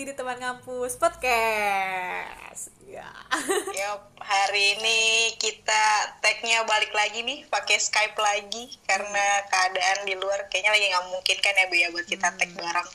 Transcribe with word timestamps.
lagi 0.00 0.16
di 0.16 0.16
teman 0.16 0.40
ngampus 0.40 0.96
podcast. 0.96 2.72
Ya. 2.88 3.04
Yup, 3.84 4.16
hari 4.16 4.80
ini 4.80 5.28
kita 5.36 5.84
tagnya 6.24 6.64
balik 6.64 6.88
lagi 6.96 7.20
nih, 7.20 7.44
pakai 7.52 7.76
Skype 7.76 8.16
lagi 8.16 8.80
karena 8.88 9.44
keadaan 9.52 10.08
di 10.08 10.16
luar 10.16 10.48
kayaknya 10.48 10.72
lagi 10.72 10.88
nggak 10.88 11.04
mungkin 11.12 11.36
kan 11.44 11.52
ya 11.52 11.68
Bea 11.68 11.92
buat 11.92 12.08
kita 12.08 12.32
tag 12.32 12.48
bareng. 12.48 12.88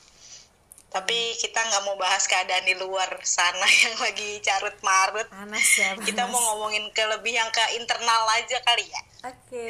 Tapi 0.97 1.37
kita 1.37 1.61
nggak 1.61 1.83
mau 1.85 1.93
bahas 2.01 2.25
keadaan 2.25 2.65
di 2.65 2.73
luar 2.73 3.21
sana 3.21 3.69
yang 3.85 4.01
lagi 4.01 4.41
carut 4.41 4.73
marut. 4.81 5.29
Panas 5.29 5.69
ya. 5.77 5.93
Panas. 5.93 6.09
Kita 6.09 6.25
mau 6.25 6.41
ngomongin 6.41 6.89
ke 6.89 7.05
lebih 7.05 7.37
yang 7.37 7.53
ke 7.53 7.61
internal 7.77 8.25
aja 8.33 8.57
kali 8.65 8.81
ya. 8.81 9.01
Oke. 9.29 9.69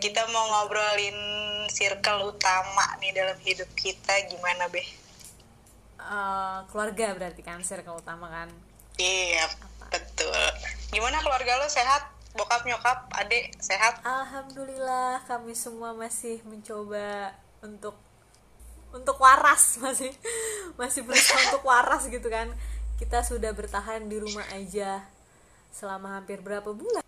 Kita 0.00 0.24
mau 0.32 0.48
ngobrolin 0.56 1.20
circle 1.68 2.32
utama 2.32 2.96
nih 2.96 3.12
dalam 3.12 3.36
hidup 3.44 3.68
kita 3.76 4.24
gimana 4.24 4.72
Beh? 4.72 5.01
Eh, 6.02 6.58
keluarga 6.68 7.14
berarti 7.14 7.40
kan 7.46 7.62
circle 7.62 8.02
utama 8.02 8.26
kan. 8.26 8.48
Iya, 8.98 9.46
betul. 9.88 10.42
Gimana 10.90 11.22
keluarga 11.22 11.62
lo 11.62 11.68
sehat? 11.70 12.10
Bokap, 12.32 12.64
nyokap, 12.64 13.12
adik 13.12 13.52
sehat? 13.60 14.00
Alhamdulillah 14.02 15.20
kami 15.28 15.52
semua 15.52 15.92
masih 15.92 16.40
mencoba 16.48 17.36
untuk 17.60 17.92
untuk 18.92 19.16
waras 19.20 19.76
masih 19.84 20.12
masih 20.76 21.04
berusaha 21.04 21.40
untuk 21.52 21.64
waras 21.64 22.08
gitu 22.08 22.26
kan. 22.28 22.50
Kita 22.98 23.22
sudah 23.24 23.52
bertahan 23.54 24.08
di 24.08 24.16
rumah 24.18 24.44
aja 24.52 25.04
selama 25.72 26.20
hampir 26.20 26.40
berapa 26.44 26.72
bulan? 26.72 27.02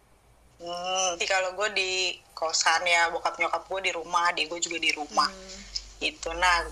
Hmm, 0.65 1.21
jadi 1.21 1.27
kalau 1.29 1.51
gue 1.61 1.69
di 1.77 1.93
kosan 2.33 2.89
ya, 2.89 3.13
bokap 3.13 3.37
nyokap 3.37 3.69
gue 3.69 3.81
di 3.85 3.93
rumah, 3.93 4.33
adik 4.33 4.49
gue 4.49 4.61
juga 4.65 4.81
di 4.81 4.91
rumah. 4.97 5.29
Itu 6.01 6.33
nah, 6.33 6.65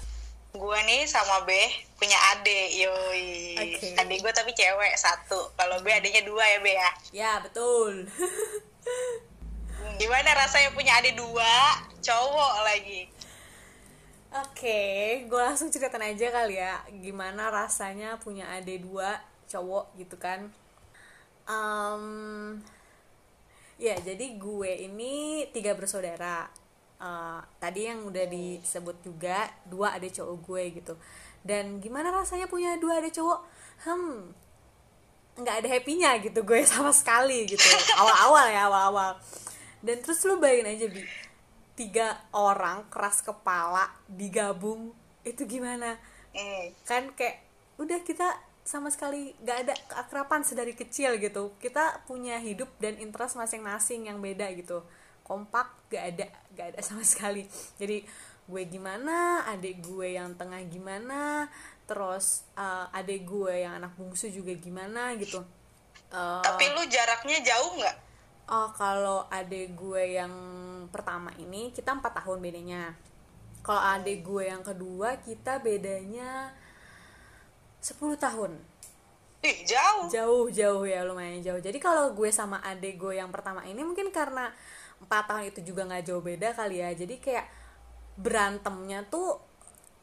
gue 0.53 0.78
nih 0.84 1.08
sama 1.08 1.48
Beh 1.48 1.70
punya 1.97 2.19
adik, 2.36 2.69
yoi. 2.77 3.56
Oke. 3.56 3.89
Adik 3.97 4.19
gue 4.20 4.33
tapi 4.36 4.53
cewek 4.53 4.94
satu. 5.00 5.48
Kalau 5.56 5.81
Beh 5.81 5.97
adiknya 5.97 6.22
dua 6.28 6.44
ya 6.44 6.59
Beh 6.61 6.77
ya. 6.77 6.91
Ya 7.12 7.33
betul. 7.41 8.05
Gimana 9.97 10.31
rasanya 10.36 10.70
punya 10.77 10.92
adik 11.00 11.17
dua, 11.17 11.81
cowok 12.05 12.55
lagi? 12.69 13.09
Oke, 14.33 14.81
gue 15.28 15.41
langsung 15.41 15.69
ceritain 15.69 16.17
aja 16.17 16.33
kali 16.33 16.56
ya 16.56 16.81
gimana 17.05 17.53
rasanya 17.53 18.16
punya 18.16 18.48
adik 18.56 18.81
dua 18.81 19.20
cowok 19.44 19.92
gitu 20.00 20.16
kan. 20.16 20.48
Em, 21.44 22.05
ya 23.77 23.92
jadi 24.00 24.41
gue 24.41 24.72
ini 24.89 25.44
tiga 25.53 25.77
bersaudara. 25.77 26.48
Eh, 27.03 27.41
tadi 27.58 27.91
yang 27.91 28.06
udah 28.06 28.31
disebut 28.31 29.03
juga 29.03 29.50
dua 29.67 29.98
adik 29.98 30.14
cowok 30.14 30.36
gue 30.47 30.62
gitu. 30.78 30.95
Dan 31.42 31.83
gimana 31.83 32.14
rasanya 32.14 32.47
punya 32.47 32.78
dua 32.78 33.03
adik 33.03 33.19
cowok? 33.19 33.41
Hmm, 33.83 34.31
nggak 35.34 35.56
ada 35.64 35.69
happynya 35.75 36.11
gitu 36.22 36.47
gue 36.47 36.62
sama 36.70 36.94
sekali 36.94 37.42
gitu. 37.50 37.67
Awal-awal 37.98 38.47
ya 38.55 38.70
awal-awal. 38.70 39.11
Dan 39.83 39.98
terus 39.98 40.22
lu 40.22 40.39
bayangin 40.39 40.78
aja 40.78 40.86
bi, 40.86 41.03
tiga 41.75 42.22
orang 42.31 42.86
keras 42.86 43.19
kepala 43.19 43.91
digabung 44.06 44.94
itu 45.27 45.42
gimana 45.47 45.98
Hmm. 46.33 46.72
kan 46.89 47.12
kayak 47.12 47.44
udah 47.77 48.00
kita 48.09 48.25
sama 48.64 48.89
sekali 48.89 49.37
gak 49.44 49.69
ada 49.69 49.77
keakraban 49.84 50.41
sedari 50.48 50.72
kecil 50.72 51.20
gitu 51.20 51.53
kita 51.61 52.00
punya 52.09 52.41
hidup 52.41 52.72
dan 52.81 52.97
interest 52.97 53.37
masing-masing 53.37 54.09
yang 54.09 54.16
beda 54.16 54.48
gitu 54.56 54.81
kompak 55.25 55.89
gak 55.89 56.05
ada 56.15 56.27
gak 56.55 56.67
ada 56.75 56.78
sama 56.84 57.03
sekali 57.03 57.47
jadi 57.81 58.05
gue 58.42 58.62
gimana 58.67 59.47
adik 59.48 59.81
gue 59.87 60.19
yang 60.19 60.34
tengah 60.34 60.61
gimana 60.67 61.47
terus 61.87 62.47
eh, 62.59 62.87
adik 62.99 63.27
gue 63.27 63.65
yang 63.65 63.78
anak 63.78 63.94
bungsu 63.99 64.28
juga 64.28 64.53
gimana 64.59 65.15
gitu 65.19 65.43
Eh, 66.12 66.41
Tapi 66.44 66.65
lu 66.77 66.84
jaraknya 66.93 67.41
jauh 67.41 67.72
nggak? 67.81 67.97
Oh, 68.53 68.69
kalau 68.77 69.25
adik 69.33 69.72
gue 69.72 70.21
yang 70.21 70.34
pertama 70.93 71.33
ini 71.41 71.72
kita 71.72 71.97
empat 71.97 72.21
tahun 72.21 72.44
bedanya. 72.44 72.93
Kalau 73.65 73.81
adik 73.81 74.21
gue 74.21 74.44
yang 74.44 74.60
kedua 74.60 75.16
kita 75.25 75.62
bedanya 75.65 76.53
10 77.81 77.97
tahun. 78.21 78.53
Ih, 79.43 79.65
jauh. 79.65 80.06
Jauh 80.12 80.47
jauh 80.53 80.84
ya 80.84 81.00
lumayan 81.03 81.41
jauh. 81.41 81.59
Jadi 81.65 81.81
kalau 81.81 82.12
gue 82.12 82.28
sama 82.28 82.60
adik 82.60 83.00
gue 83.00 83.16
yang 83.16 83.33
pertama 83.33 83.65
ini 83.65 83.81
mungkin 83.81 84.12
karena 84.12 84.53
empat 85.03 85.23
tahun 85.29 85.51
itu 85.51 85.61
juga 85.67 85.85
nggak 85.91 86.05
jauh 86.07 86.23
beda 86.23 86.55
kali 86.55 86.79
ya. 86.79 86.95
Jadi 86.95 87.19
kayak 87.19 87.47
berantemnya 88.17 89.03
tuh 89.11 89.41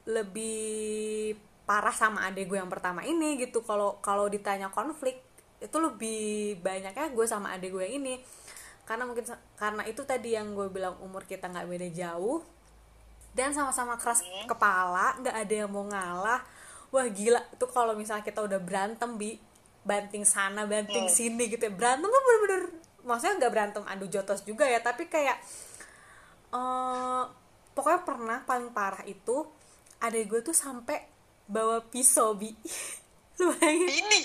lebih 0.10 1.38
parah 1.70 1.94
sama 1.94 2.26
adik 2.26 2.50
gue 2.50 2.58
yang 2.58 2.72
pertama 2.72 3.06
ini 3.06 3.40
gitu. 3.40 3.62
Kalau 3.64 4.02
kalau 4.04 4.28
ditanya 4.28 4.74
konflik 4.74 5.22
itu 5.60 5.78
lebih 5.78 6.58
banyaknya 6.64 7.12
gue 7.12 7.26
sama 7.30 7.56
adik 7.56 7.74
gue 7.74 7.86
ini. 7.88 8.20
Karena 8.84 9.06
mungkin 9.06 9.22
karena 9.54 9.86
itu 9.86 10.02
tadi 10.02 10.34
yang 10.34 10.58
gue 10.58 10.68
bilang 10.74 10.98
umur 11.00 11.24
kita 11.30 11.46
nggak 11.48 11.68
beda 11.70 11.88
jauh. 11.94 12.42
Dan 13.30 13.54
sama-sama 13.54 13.96
keras 14.02 14.26
kepala 14.50 15.14
nggak 15.22 15.36
ada 15.36 15.54
yang 15.54 15.70
mau 15.70 15.86
ngalah. 15.86 16.42
Wah 16.90 17.06
gila 17.06 17.40
tuh 17.62 17.70
kalau 17.70 17.94
misalnya 17.94 18.26
kita 18.26 18.42
udah 18.42 18.58
berantem 18.58 19.14
bi. 19.16 19.38
Banting 19.80 20.28
sana 20.28 20.66
banting 20.66 21.08
sini 21.08 21.48
gitu 21.48 21.70
ya. 21.70 21.74
Berantem 21.74 22.10
tuh 22.10 22.22
bener-bener 22.26 22.64
maksudnya 23.10 23.42
nggak 23.42 23.54
berantem 23.54 23.84
adu 23.90 24.06
jotos 24.06 24.46
juga 24.46 24.70
ya 24.70 24.78
tapi 24.86 25.10
kayak 25.10 25.42
eh 26.54 27.24
pokoknya 27.74 28.02
pernah 28.06 28.38
paling 28.46 28.70
parah 28.70 29.02
itu 29.10 29.46
adek 30.04 30.26
gue 30.30 30.42
tuh 30.52 30.56
sampai 30.56 31.00
bawa 31.50 31.82
pisau 31.88 32.38
bi. 32.38 32.52
Lu 33.40 33.56
bayangin. 33.56 34.04
Ini. 34.04 34.20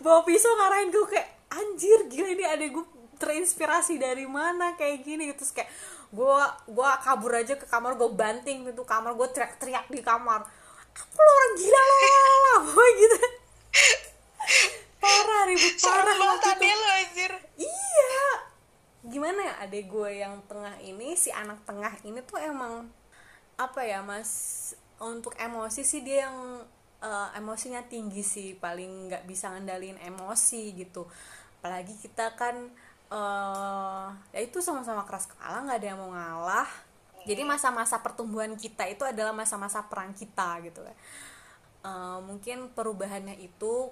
bawa 0.00 0.22
pisau 0.22 0.54
ngarahin 0.54 0.94
gue 0.94 1.06
kayak 1.10 1.28
anjir 1.52 1.98
gila 2.08 2.28
ini 2.32 2.44
adek 2.46 2.68
gue 2.72 2.86
terinspirasi 3.18 3.98
dari 3.98 4.26
mana 4.26 4.74
kayak 4.78 5.02
gini. 5.02 5.30
Gitu 5.30 5.42
Terus 5.44 5.52
kayak 5.52 5.70
gue 6.12 6.40
gue 6.70 6.88
kabur 7.02 7.32
aja 7.34 7.54
ke 7.58 7.66
kamar 7.66 7.98
gue 7.98 8.10
banting 8.14 8.66
pintu 8.66 8.86
kamar 8.86 9.18
gue 9.18 9.28
teriak-teriak 9.30 9.90
di 9.90 10.00
kamar. 10.00 10.46
Apa 10.92 11.18
lu 11.18 11.30
orang 11.32 11.52
gila 11.56 11.82
apa 12.52 12.82
gitu 13.00 13.16
parah 15.12 15.42
ribut 15.44 15.74
parah 15.76 16.16
waktu 16.16 16.48
adek 16.56 16.72
lu 16.72 16.86
anjir. 16.88 17.32
iya. 17.60 18.28
Gimana 19.02 19.40
ya 19.44 19.54
adek 19.68 19.84
gue 19.92 20.10
yang 20.24 20.40
tengah 20.48 20.74
ini 20.80 21.12
si 21.18 21.28
anak 21.28 21.60
tengah 21.68 21.92
ini 22.08 22.24
tuh 22.24 22.40
emang 22.40 22.88
apa 23.60 23.84
ya 23.84 24.00
mas 24.00 24.72
untuk 24.96 25.36
emosi 25.36 25.84
sih 25.84 26.00
dia 26.00 26.24
yang 26.30 26.64
eh, 27.04 27.28
emosinya 27.36 27.84
tinggi 27.84 28.24
sih. 28.24 28.56
Paling 28.56 29.12
nggak 29.12 29.24
bisa 29.28 29.52
ngendalin 29.52 30.00
emosi 30.00 30.72
gitu. 30.72 31.04
Apalagi 31.60 31.94
kita 32.00 32.32
kan 32.38 32.72
eh 33.12 34.08
ya 34.32 34.40
itu 34.40 34.64
sama-sama 34.64 35.04
keras 35.04 35.28
kepala 35.28 35.68
nggak 35.68 35.78
ada 35.84 35.88
yang 35.92 36.00
mau 36.00 36.10
ngalah. 36.16 36.70
Jadi 37.22 37.46
masa-masa 37.46 38.02
pertumbuhan 38.02 38.58
kita 38.58 38.82
itu 38.90 39.06
adalah 39.06 39.30
masa-masa 39.30 39.78
perang 39.86 40.10
kita 40.10 40.58
gitu 40.66 40.82
kan 40.82 40.96
Eh, 41.82 42.18
mungkin 42.22 42.70
perubahannya 42.70 43.42
itu 43.42 43.90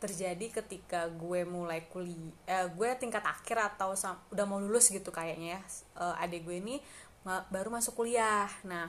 terjadi 0.00 0.64
ketika 0.64 1.06
gue 1.12 1.44
mulai 1.44 1.84
kuliah 1.92 2.16
eh, 2.48 2.66
gue 2.72 2.88
tingkat 2.96 3.20
akhir 3.20 3.76
atau 3.76 3.92
udah 4.32 4.44
mau 4.48 4.56
lulus 4.56 4.88
gitu 4.88 5.12
kayaknya 5.12 5.60
ya. 5.60 5.60
Eh, 6.00 6.22
adik 6.24 6.48
gue 6.48 6.56
ini 6.58 6.80
ma- 7.22 7.44
baru 7.52 7.68
masuk 7.68 8.00
kuliah. 8.00 8.48
Nah 8.64 8.88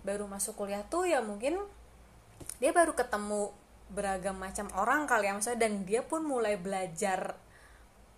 baru 0.00 0.24
masuk 0.24 0.56
kuliah 0.56 0.80
tuh 0.88 1.04
ya 1.04 1.20
mungkin 1.20 1.60
dia 2.56 2.72
baru 2.72 2.96
ketemu 2.96 3.52
beragam 3.90 4.38
macam 4.38 4.70
orang 4.78 5.04
kali 5.04 5.28
ya 5.28 5.34
maksudnya 5.36 5.66
dan 5.66 5.84
dia 5.84 6.00
pun 6.00 6.24
mulai 6.24 6.54
belajar 6.56 7.34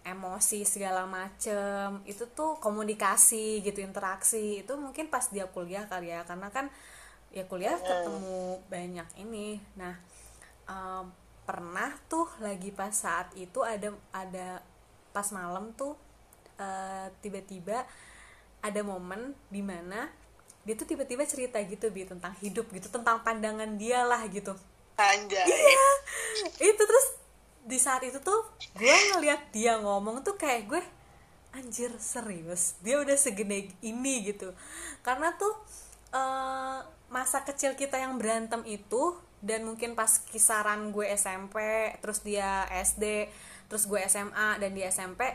emosi 0.05 0.69
segala 0.69 1.09
macem. 1.09 2.05
Itu 2.05 2.29
tuh 2.31 2.61
komunikasi 2.61 3.65
gitu 3.65 3.81
interaksi. 3.81 4.63
Itu 4.63 4.77
mungkin 4.77 5.09
pas 5.09 5.33
dia 5.33 5.49
kuliah 5.49 5.89
kali 5.89 6.13
ya 6.13 6.23
karena 6.29 6.53
kan 6.53 6.69
ya 7.33 7.49
kuliah 7.49 7.81
ketemu 7.81 8.61
banyak 8.69 9.09
ini. 9.17 9.57
Nah 9.81 9.97
em, 10.69 11.22
pernah 11.43 11.91
tuh 12.07 12.31
lagi 12.39 12.71
pas 12.71 12.95
saat 12.95 13.35
itu 13.35 13.61
ada 13.67 13.91
ada 14.15 14.63
pas 15.11 15.27
malam 15.35 15.75
tuh 15.75 15.99
eh, 16.57 17.11
tiba-tiba 17.21 17.83
ada 18.63 18.81
momen 18.87 19.35
di 19.51 19.61
mana 19.61 20.07
dia 20.63 20.79
tuh 20.79 20.87
tiba-tiba 20.87 21.27
cerita 21.27 21.59
gitu 21.67 21.91
bi 21.91 22.07
tentang 22.07 22.31
hidup 22.39 22.71
gitu 22.71 22.87
tentang 22.87 23.21
pandangan 23.27 23.75
dia 23.75 24.07
lah 24.07 24.23
gitu 24.31 24.55
Anjay. 24.95 25.43
Iya. 25.49 25.89
itu 26.71 26.83
terus 26.83 27.07
di 27.67 27.79
saat 27.79 28.07
itu 28.07 28.23
tuh 28.23 28.47
gue 28.79 28.97
ngeliat 29.15 29.51
dia 29.51 29.79
ngomong 29.83 30.23
tuh 30.23 30.39
kayak 30.39 30.71
gue 30.71 30.83
anjir 31.53 31.91
serius 31.99 32.79
dia 32.81 33.03
udah 33.03 33.19
segede 33.19 33.75
ini 33.83 34.31
gitu 34.31 34.55
karena 35.03 35.35
tuh 35.35 35.53
eh, 36.15 36.79
masa 37.11 37.43
kecil 37.43 37.75
kita 37.75 37.99
yang 37.99 38.17
berantem 38.17 38.63
itu 38.65 39.19
dan 39.43 39.67
mungkin 39.67 39.99
pas 39.99 40.23
kisaran 40.31 40.95
gue 40.95 41.11
SMP 41.19 41.59
terus 41.99 42.23
dia 42.23 42.65
SD 42.71 43.27
terus 43.67 43.91
gue 43.91 43.99
SMA 44.07 44.63
dan 44.63 44.71
dia 44.71 44.89
SMP 44.89 45.35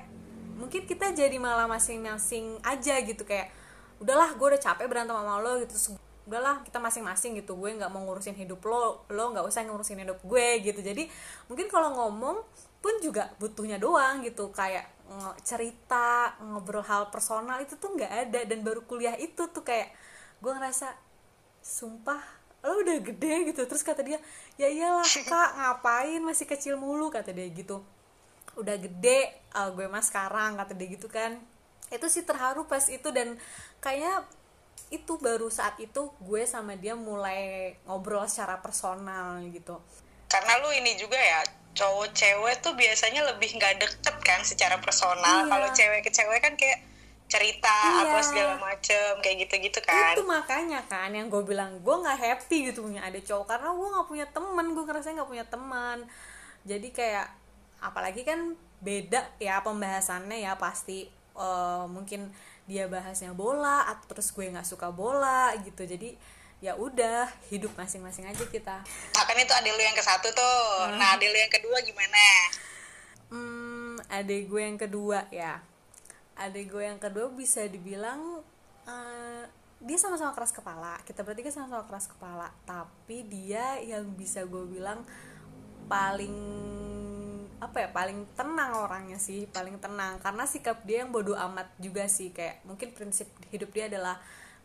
mungkin 0.57 0.89
kita 0.89 1.13
jadi 1.13 1.38
malah 1.38 1.69
masing-masing 1.69 2.57
aja 2.65 2.98
gitu. 3.06 3.21
Kayak 3.24 3.54
udahlah 4.01 4.33
gue 4.33 4.48
udah 4.57 4.62
capek 4.62 4.89
berantem 4.89 5.13
sama 5.13 5.38
lo 5.39 5.62
gitu. 5.62 5.71
Terus 5.77 5.88
udahlah 6.27 6.65
kita 6.65 6.81
masing-masing 6.81 7.38
gitu. 7.39 7.54
Gue 7.56 7.77
nggak 7.77 7.94
mau 7.94 8.01
ngurusin 8.04 8.33
hidup 8.33 8.65
lo 8.65 9.06
lo 9.07 9.24
nggak 9.31 9.45
usah 9.45 9.63
ngurusin 9.69 10.01
hidup 10.01 10.19
gue 10.25 10.48
gitu. 10.65 10.81
Jadi 10.81 11.06
mungkin 11.48 11.69
kalau 11.69 11.94
ngomong 11.94 12.42
pun 12.81 12.94
juga 13.00 13.31
butuhnya 13.38 13.77
doang 13.77 14.25
gitu. 14.25 14.50
Kayak 14.50 14.89
cerita 15.45 16.36
ngobrol 16.42 16.83
hal 16.83 17.13
personal 17.13 17.62
itu 17.62 17.77
tuh 17.77 17.94
nggak 17.94 18.12
ada. 18.27 18.39
Dan 18.50 18.65
baru 18.65 18.81
kuliah 18.83 19.15
itu 19.15 19.45
tuh 19.53 19.62
kayak 19.62 19.94
gue 20.42 20.51
ngerasa 20.51 20.98
sumpah 21.62 22.37
lo 22.68 22.84
udah 22.84 22.98
gede 23.00 23.56
gitu. 23.56 23.64
Terus 23.64 23.81
kata 23.81 24.04
dia 24.04 24.19
ya 24.60 24.68
iyalah 24.68 25.08
kak 25.31 25.50
ngapain? 25.56 26.19
Masih 26.19 26.44
kecil 26.44 26.75
mulu 26.75 27.08
kata 27.08 27.31
dia 27.31 27.48
gitu. 27.48 27.80
Udah 28.60 28.75
gede 28.75 29.31
uh, 29.56 29.72
gue 29.72 29.88
mah 29.88 30.04
sekarang 30.04 30.60
kata 30.60 30.75
dia 30.75 30.88
gitu 30.92 31.08
kan. 31.08 31.40
Itu 31.88 32.12
sih 32.12 32.28
terharu 32.28 32.68
pas 32.68 32.84
itu 32.92 33.08
dan 33.16 33.40
kayaknya 33.80 34.28
itu 34.88 35.19
baru 35.19 35.52
saat 35.52 35.75
itu 35.84 36.12
gue 36.24 36.44
sama 36.48 36.75
dia 36.75 36.96
mulai 36.96 37.74
ngobrol 37.88 38.28
secara 38.28 38.60
personal 38.60 39.40
gitu. 39.52 39.80
Karena 40.28 40.60
lu 40.60 40.70
ini 40.75 41.00
juga 41.00 41.16
ya 41.16 41.44
cowok 41.78 42.10
cewek 42.12 42.56
tuh 42.66 42.74
biasanya 42.74 43.22
lebih 43.31 43.54
nggak 43.56 43.80
deket 43.80 44.16
kan 44.25 44.42
secara 44.44 44.81
personal. 44.81 45.46
Iya. 45.46 45.52
kalau 45.52 45.70
cewek 45.72 46.02
ke 46.04 46.12
cewek 46.12 46.40
kan 46.44 46.54
kayak 46.60 46.84
cerita 47.27 47.75
iya. 48.00 48.07
apa 48.07 48.19
segala 48.24 48.56
macem 48.56 49.19
kayak 49.19 49.38
gitu-gitu 49.47 49.79
kan. 49.83 50.15
Itu 50.15 50.24
makanya 50.24 50.79
kan 50.88 51.12
yang 51.12 51.27
gue 51.27 51.44
bilang 51.44 51.75
gue 51.83 51.95
nggak 51.95 52.18
happy 52.18 52.71
gitu 52.71 52.88
punya 52.88 53.03
ada 53.03 53.19
cowok 53.19 53.45
karena 53.51 53.69
gue 53.75 53.88
nggak 53.91 54.07
punya 54.07 54.25
teman 54.31 54.65
gue 54.71 54.83
ngerasa 54.88 55.07
nggak 55.12 55.29
punya 55.29 55.45
teman. 55.45 55.97
Jadi 56.63 56.88
kayak 56.95 57.27
apalagi 57.83 58.24
kan 58.24 58.56
beda 58.79 59.27
ya 59.44 59.59
pembahasannya 59.59 60.39
ya 60.39 60.56
pasti 60.56 61.12
uh, 61.35 61.83
mungkin 61.91 62.31
dia 62.68 62.88
bahasnya 62.88 63.35
bola 63.35 63.88
atau 63.91 64.15
terus 64.15 64.31
gue 64.31 64.47
nggak 64.47 64.68
suka 64.68 64.88
bola 64.95 65.51
gitu. 65.68 65.83
Jadi 65.83 66.15
ya 66.57 66.74
udah 66.74 67.27
hidup 67.51 67.75
masing-masing 67.75 68.24
aja 68.24 68.44
kita. 68.47 68.81
Nah 68.88 69.24
kan 69.27 69.35
itu 69.35 69.51
adek 69.51 69.75
lu 69.75 69.83
yang 69.83 69.94
ke 69.94 70.01
satu 70.01 70.31
tuh 70.31 70.89
hmm. 70.89 70.95
nah 70.95 71.19
adek 71.19 71.27
lu 71.27 71.38
yang 71.38 71.51
kedua 71.51 71.77
gimana? 71.83 72.25
Hmm 73.27 74.00
adek 74.07 74.47
gue 74.47 74.62
yang 74.63 74.79
kedua 74.79 75.27
ya 75.27 75.59
adek 76.38 76.69
gue 76.69 76.84
yang 76.86 77.01
kedua 77.01 77.28
bisa 77.34 77.66
dibilang 77.66 78.42
uh, 78.86 79.44
dia 79.78 79.98
sama-sama 79.98 80.34
keras 80.34 80.54
kepala. 80.54 80.98
Kita 81.06 81.22
berarti 81.22 81.45
kan 81.45 81.54
sama-sama 81.54 81.84
keras 81.86 82.07
kepala. 82.10 82.48
Tapi 82.66 83.25
dia 83.30 83.78
yang 83.81 84.10
bisa 84.18 84.42
gue 84.45 84.66
bilang 84.66 85.06
paling 85.86 86.36
apa 87.57 87.78
ya 87.81 87.89
paling 87.89 88.30
tenang 88.38 88.86
orangnya 88.86 89.18
sih 89.22 89.45
paling 89.50 89.78
tenang. 89.78 90.18
Karena 90.22 90.50
sikap 90.50 90.81
dia 90.86 91.06
yang 91.06 91.13
bodoh 91.13 91.38
amat 91.38 91.69
juga 91.78 92.10
sih. 92.10 92.34
Kayak 92.34 92.66
mungkin 92.66 92.89
prinsip 92.94 93.30
hidup 93.54 93.69
dia 93.69 93.86
adalah 93.86 94.18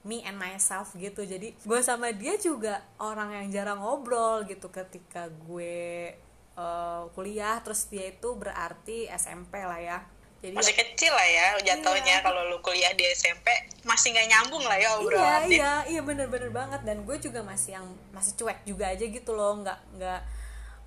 me 0.08 0.24
and 0.24 0.40
myself 0.40 0.96
gitu. 0.96 1.28
Jadi 1.28 1.52
gue 1.60 1.80
sama 1.84 2.08
dia 2.16 2.40
juga 2.40 2.80
orang 2.96 3.36
yang 3.36 3.46
jarang 3.52 3.84
ngobrol 3.84 4.48
gitu 4.48 4.72
ketika 4.72 5.28
gue 5.28 6.16
uh, 6.56 7.04
kuliah. 7.12 7.60
Terus 7.60 7.84
dia 7.92 8.08
itu 8.08 8.32
berarti 8.32 9.12
SMP 9.12 9.60
lah 9.60 9.80
ya 9.80 10.00
jadi 10.42 10.58
masih 10.58 10.74
kecil 10.74 11.14
lah 11.14 11.28
ya 11.30 11.46
jatuhnya 11.62 12.18
iya. 12.18 12.24
kalau 12.26 12.42
lu 12.50 12.58
kuliah 12.58 12.90
di 12.98 13.06
SMP 13.14 13.46
masih 13.86 14.10
nggak 14.10 14.26
nyambung 14.26 14.66
lah 14.66 14.74
ya 14.74 14.98
obrolan 14.98 15.46
iya 15.46 15.46
iya 15.46 15.72
iya 15.86 16.00
bener-bener 16.02 16.50
banget. 16.50 16.82
Dan 16.82 17.06
gue 17.06 17.14
juga 17.22 17.46
masih 17.46 17.78
yang 17.78 17.86
masih 18.10 18.34
cuek 18.34 18.66
juga 18.66 18.90
aja 18.90 19.06
gitu 19.06 19.30
loh. 19.38 19.62
Nggak 19.62 19.78
nggak 19.94 20.20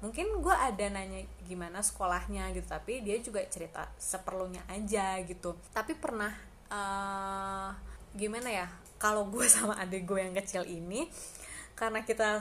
mungkin 0.03 0.27
gue 0.43 0.51
ada 0.51 0.85
nanya 0.91 1.23
gimana 1.47 1.79
sekolahnya 1.79 2.51
gitu 2.51 2.67
tapi 2.67 2.99
dia 2.99 3.15
juga 3.23 3.47
cerita 3.47 3.87
seperlunya 3.95 4.59
aja 4.67 5.23
gitu. 5.23 5.55
Tapi 5.71 5.95
pernah 5.95 6.35
uh, 6.67 7.71
gimana 8.11 8.51
ya 8.51 8.67
kalau 8.99 9.23
gue 9.31 9.47
sama 9.55 9.79
adik 9.79 10.03
gue 10.03 10.19
yang 10.19 10.35
kecil 10.35 10.67
ini 10.67 11.07
karena 11.79 12.03
kita 12.07 12.39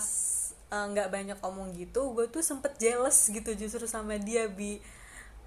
eh, 0.70 0.86
nggak 0.94 1.08
uh, 1.10 1.12
banyak 1.12 1.38
omong 1.42 1.74
gitu 1.74 2.14
gue 2.14 2.30
tuh 2.30 2.38
sempet 2.38 2.78
jealous 2.78 3.30
gitu 3.30 3.50
justru 3.58 3.82
sama 3.90 4.14
dia 4.14 4.46
bi 4.46 4.78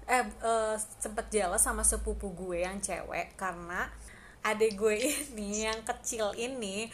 eh 0.08 0.24
uh, 0.40 0.74
sempet 0.98 1.28
jealous 1.28 1.60
sama 1.60 1.84
sepupu 1.84 2.32
gue 2.32 2.64
yang 2.64 2.80
cewek 2.80 3.36
karena 3.36 3.92
adik 4.40 4.80
gue 4.80 4.96
ini 5.36 5.68
yang 5.68 5.84
kecil 5.84 6.32
ini 6.32 6.88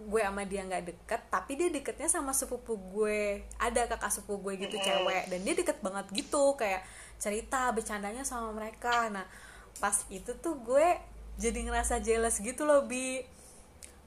gue 0.00 0.20
sama 0.24 0.48
dia 0.48 0.64
nggak 0.64 0.84
deket 0.88 1.22
tapi 1.28 1.60
dia 1.60 1.68
deketnya 1.68 2.08
sama 2.08 2.32
sepupu 2.32 2.80
gue. 2.96 3.44
Ada 3.60 3.84
kakak 3.84 4.08
sepupu 4.08 4.48
gue 4.48 4.64
gitu 4.64 4.80
cewek. 4.80 5.28
Dan 5.28 5.44
dia 5.44 5.52
deket 5.52 5.84
banget 5.84 6.08
gitu 6.16 6.56
kayak 6.56 6.80
cerita 7.20 7.68
bercandanya 7.76 8.24
sama 8.24 8.48
mereka. 8.56 9.12
Nah 9.12 9.28
pas 9.76 10.08
itu 10.08 10.32
tuh 10.40 10.56
gue 10.64 10.96
jadi 11.36 11.68
ngerasa 11.68 12.00
jealous 12.00 12.40
gitu 12.40 12.64
loh 12.64 12.88
bi. 12.88 13.20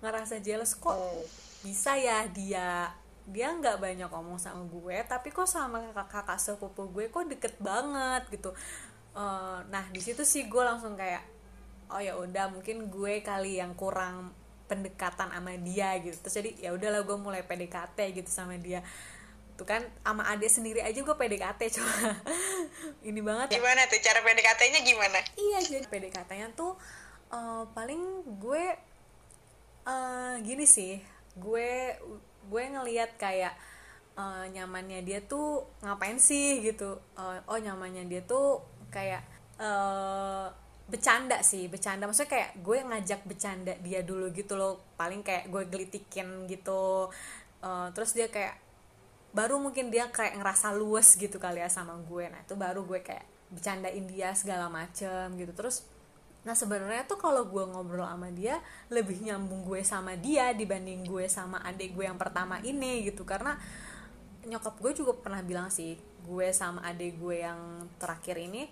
Ngerasa 0.02 0.42
jealous 0.42 0.74
kok 0.74 0.98
oh. 0.98 1.22
bisa 1.62 1.94
ya 1.94 2.26
dia 2.26 2.90
dia 3.24 3.56
nggak 3.56 3.80
banyak 3.80 4.10
ngomong 4.12 4.36
sama 4.36 4.68
gue 4.68 4.98
tapi 5.08 5.32
kok 5.32 5.48
sama 5.48 5.80
kakak 5.96 6.12
kakak 6.12 6.40
sepupu 6.40 6.92
gue 6.92 7.08
kok 7.08 7.24
deket 7.28 7.56
banget 7.64 8.28
gitu. 8.32 8.52
Uh, 9.14 9.62
nah 9.70 9.86
di 9.94 10.02
situ 10.02 10.26
sih 10.28 10.50
gue 10.50 10.64
langsung 10.64 10.98
kayak 10.98 11.24
oh 11.94 12.02
ya 12.02 12.18
udah 12.18 12.50
mungkin 12.50 12.90
gue 12.90 13.22
kali 13.22 13.62
yang 13.62 13.78
kurang 13.80 14.36
pendekatan 14.68 15.32
sama 15.32 15.56
dia 15.62 15.96
gitu. 16.04 16.18
Terus 16.20 16.36
jadi 16.44 16.50
ya 16.58 16.70
udahlah 16.76 17.08
gue 17.08 17.18
mulai 17.20 17.46
PDKT 17.48 17.98
gitu 18.18 18.28
sama 18.28 18.60
dia. 18.60 18.84
Tuh 19.54 19.70
kan 19.70 19.86
sama 20.02 20.26
adik 20.34 20.50
sendiri 20.50 20.82
aja 20.82 20.98
gue 20.98 21.16
PDKT 21.16 21.62
coba 21.80 22.18
ini 23.08 23.22
banget 23.22 23.54
ya. 23.54 23.62
gimana 23.62 23.86
tuh 23.88 24.02
cara 24.02 24.20
PDKT-nya 24.26 24.80
gimana? 24.84 25.20
Iya 25.38 25.60
jadi 25.64 25.86
PDKT-nya 25.88 26.58
tuh 26.58 26.74
uh, 27.32 27.64
paling 27.72 28.02
gue 28.42 28.66
uh, 29.88 30.36
gini 30.42 30.66
sih 30.68 31.00
gue 31.38 31.98
gue 32.50 32.64
ngelihat 32.64 33.16
kayak 33.20 33.54
uh, 34.18 34.46
nyamannya 34.50 35.06
dia 35.06 35.20
tuh 35.24 35.66
ngapain 35.82 36.18
sih 36.18 36.62
gitu. 36.62 37.00
Uh, 37.18 37.40
oh 37.50 37.60
nyamannya 37.60 38.06
dia 38.10 38.22
tuh 38.24 38.62
kayak 38.94 39.24
uh, 39.62 40.50
bercanda 40.88 41.42
sih 41.42 41.72
bercanda. 41.72 42.06
Maksudnya 42.06 42.32
kayak 42.32 42.52
gue 42.60 42.78
ngajak 42.84 43.22
bercanda 43.26 43.74
dia 43.82 44.02
dulu 44.04 44.30
gitu 44.36 44.54
loh. 44.60 44.82
Paling 45.00 45.24
kayak 45.26 45.50
gue 45.50 45.64
gelitikin 45.70 46.46
gitu. 46.50 47.10
Uh, 47.64 47.88
terus 47.96 48.12
dia 48.12 48.28
kayak 48.28 48.60
baru 49.34 49.58
mungkin 49.58 49.90
dia 49.90 50.12
kayak 50.14 50.38
ngerasa 50.38 50.78
luas 50.78 51.18
gitu 51.18 51.42
kali 51.42 51.64
ya 51.64 51.70
sama 51.72 51.98
gue. 52.06 52.30
Nah 52.30 52.44
itu 52.44 52.54
baru 52.54 52.86
gue 52.86 53.02
kayak 53.02 53.26
bercandain 53.50 54.06
dia 54.06 54.36
segala 54.38 54.70
macem 54.70 55.34
gitu. 55.40 55.54
Terus 55.56 55.93
nah 56.44 56.52
sebenarnya 56.52 57.08
tuh 57.08 57.16
kalau 57.16 57.48
gue 57.48 57.64
ngobrol 57.64 58.04
sama 58.04 58.28
dia 58.28 58.60
lebih 58.92 59.24
nyambung 59.24 59.64
gue 59.64 59.80
sama 59.80 60.20
dia 60.20 60.52
dibanding 60.52 61.08
gue 61.08 61.24
sama 61.32 61.64
adik 61.64 61.96
gue 61.96 62.04
yang 62.04 62.20
pertama 62.20 62.60
ini 62.60 63.08
gitu. 63.08 63.24
Karena 63.24 63.56
nyokap 64.44 64.76
gue 64.84 64.92
juga 64.92 65.16
pernah 65.16 65.40
bilang 65.40 65.72
sih 65.72 65.96
gue 66.28 66.48
sama 66.52 66.84
adik 66.84 67.16
gue 67.16 67.48
yang 67.48 67.88
terakhir 67.96 68.36
ini 68.44 68.68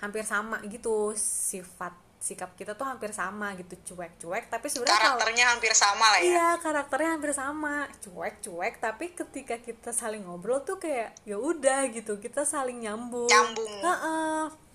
hampir 0.00 0.24
sama 0.24 0.64
gitu. 0.64 1.12
Sifat 1.12 1.92
sikap 2.20 2.52
kita 2.56 2.72
tuh 2.72 2.88
hampir 2.88 3.12
sama 3.12 3.52
gitu. 3.60 3.76
Cuek-cuek 3.92 4.48
tapi 4.48 4.72
sebenarnya 4.72 5.12
karakternya 5.12 5.44
kalau, 5.44 5.52
hampir 5.56 5.72
sama 5.76 6.06
lah 6.08 6.20
ya. 6.20 6.24
Iya 6.24 6.48
karakternya 6.56 7.10
hampir 7.20 7.32
sama. 7.36 7.74
Cuek-cuek 8.00 8.74
tapi 8.80 9.12
ketika 9.12 9.60
kita 9.60 9.92
saling 9.92 10.24
ngobrol 10.24 10.64
tuh 10.64 10.80
kayak 10.80 11.12
ya 11.28 11.36
udah 11.36 11.84
gitu 11.92 12.16
kita 12.16 12.48
saling 12.48 12.80
nyambung. 12.80 13.28
Nyambung. 13.28 13.72
Uh 13.84 13.92
-uh. 13.92 14.69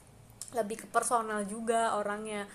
Lebih 0.56 0.84
ke 0.84 0.88
personal 0.88 1.44
juga 1.44 2.00
orangnya. 2.00 2.48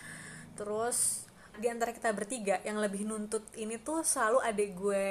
Terus 0.57 1.28
di 1.61 1.69
antara 1.69 1.92
kita 1.92 2.11
bertiga 2.16 2.59
yang 2.64 2.80
lebih 2.80 3.04
nuntut 3.04 3.45
ini 3.61 3.76
tuh 3.76 4.00
selalu 4.00 4.40
adik 4.40 4.71
gue 4.75 5.07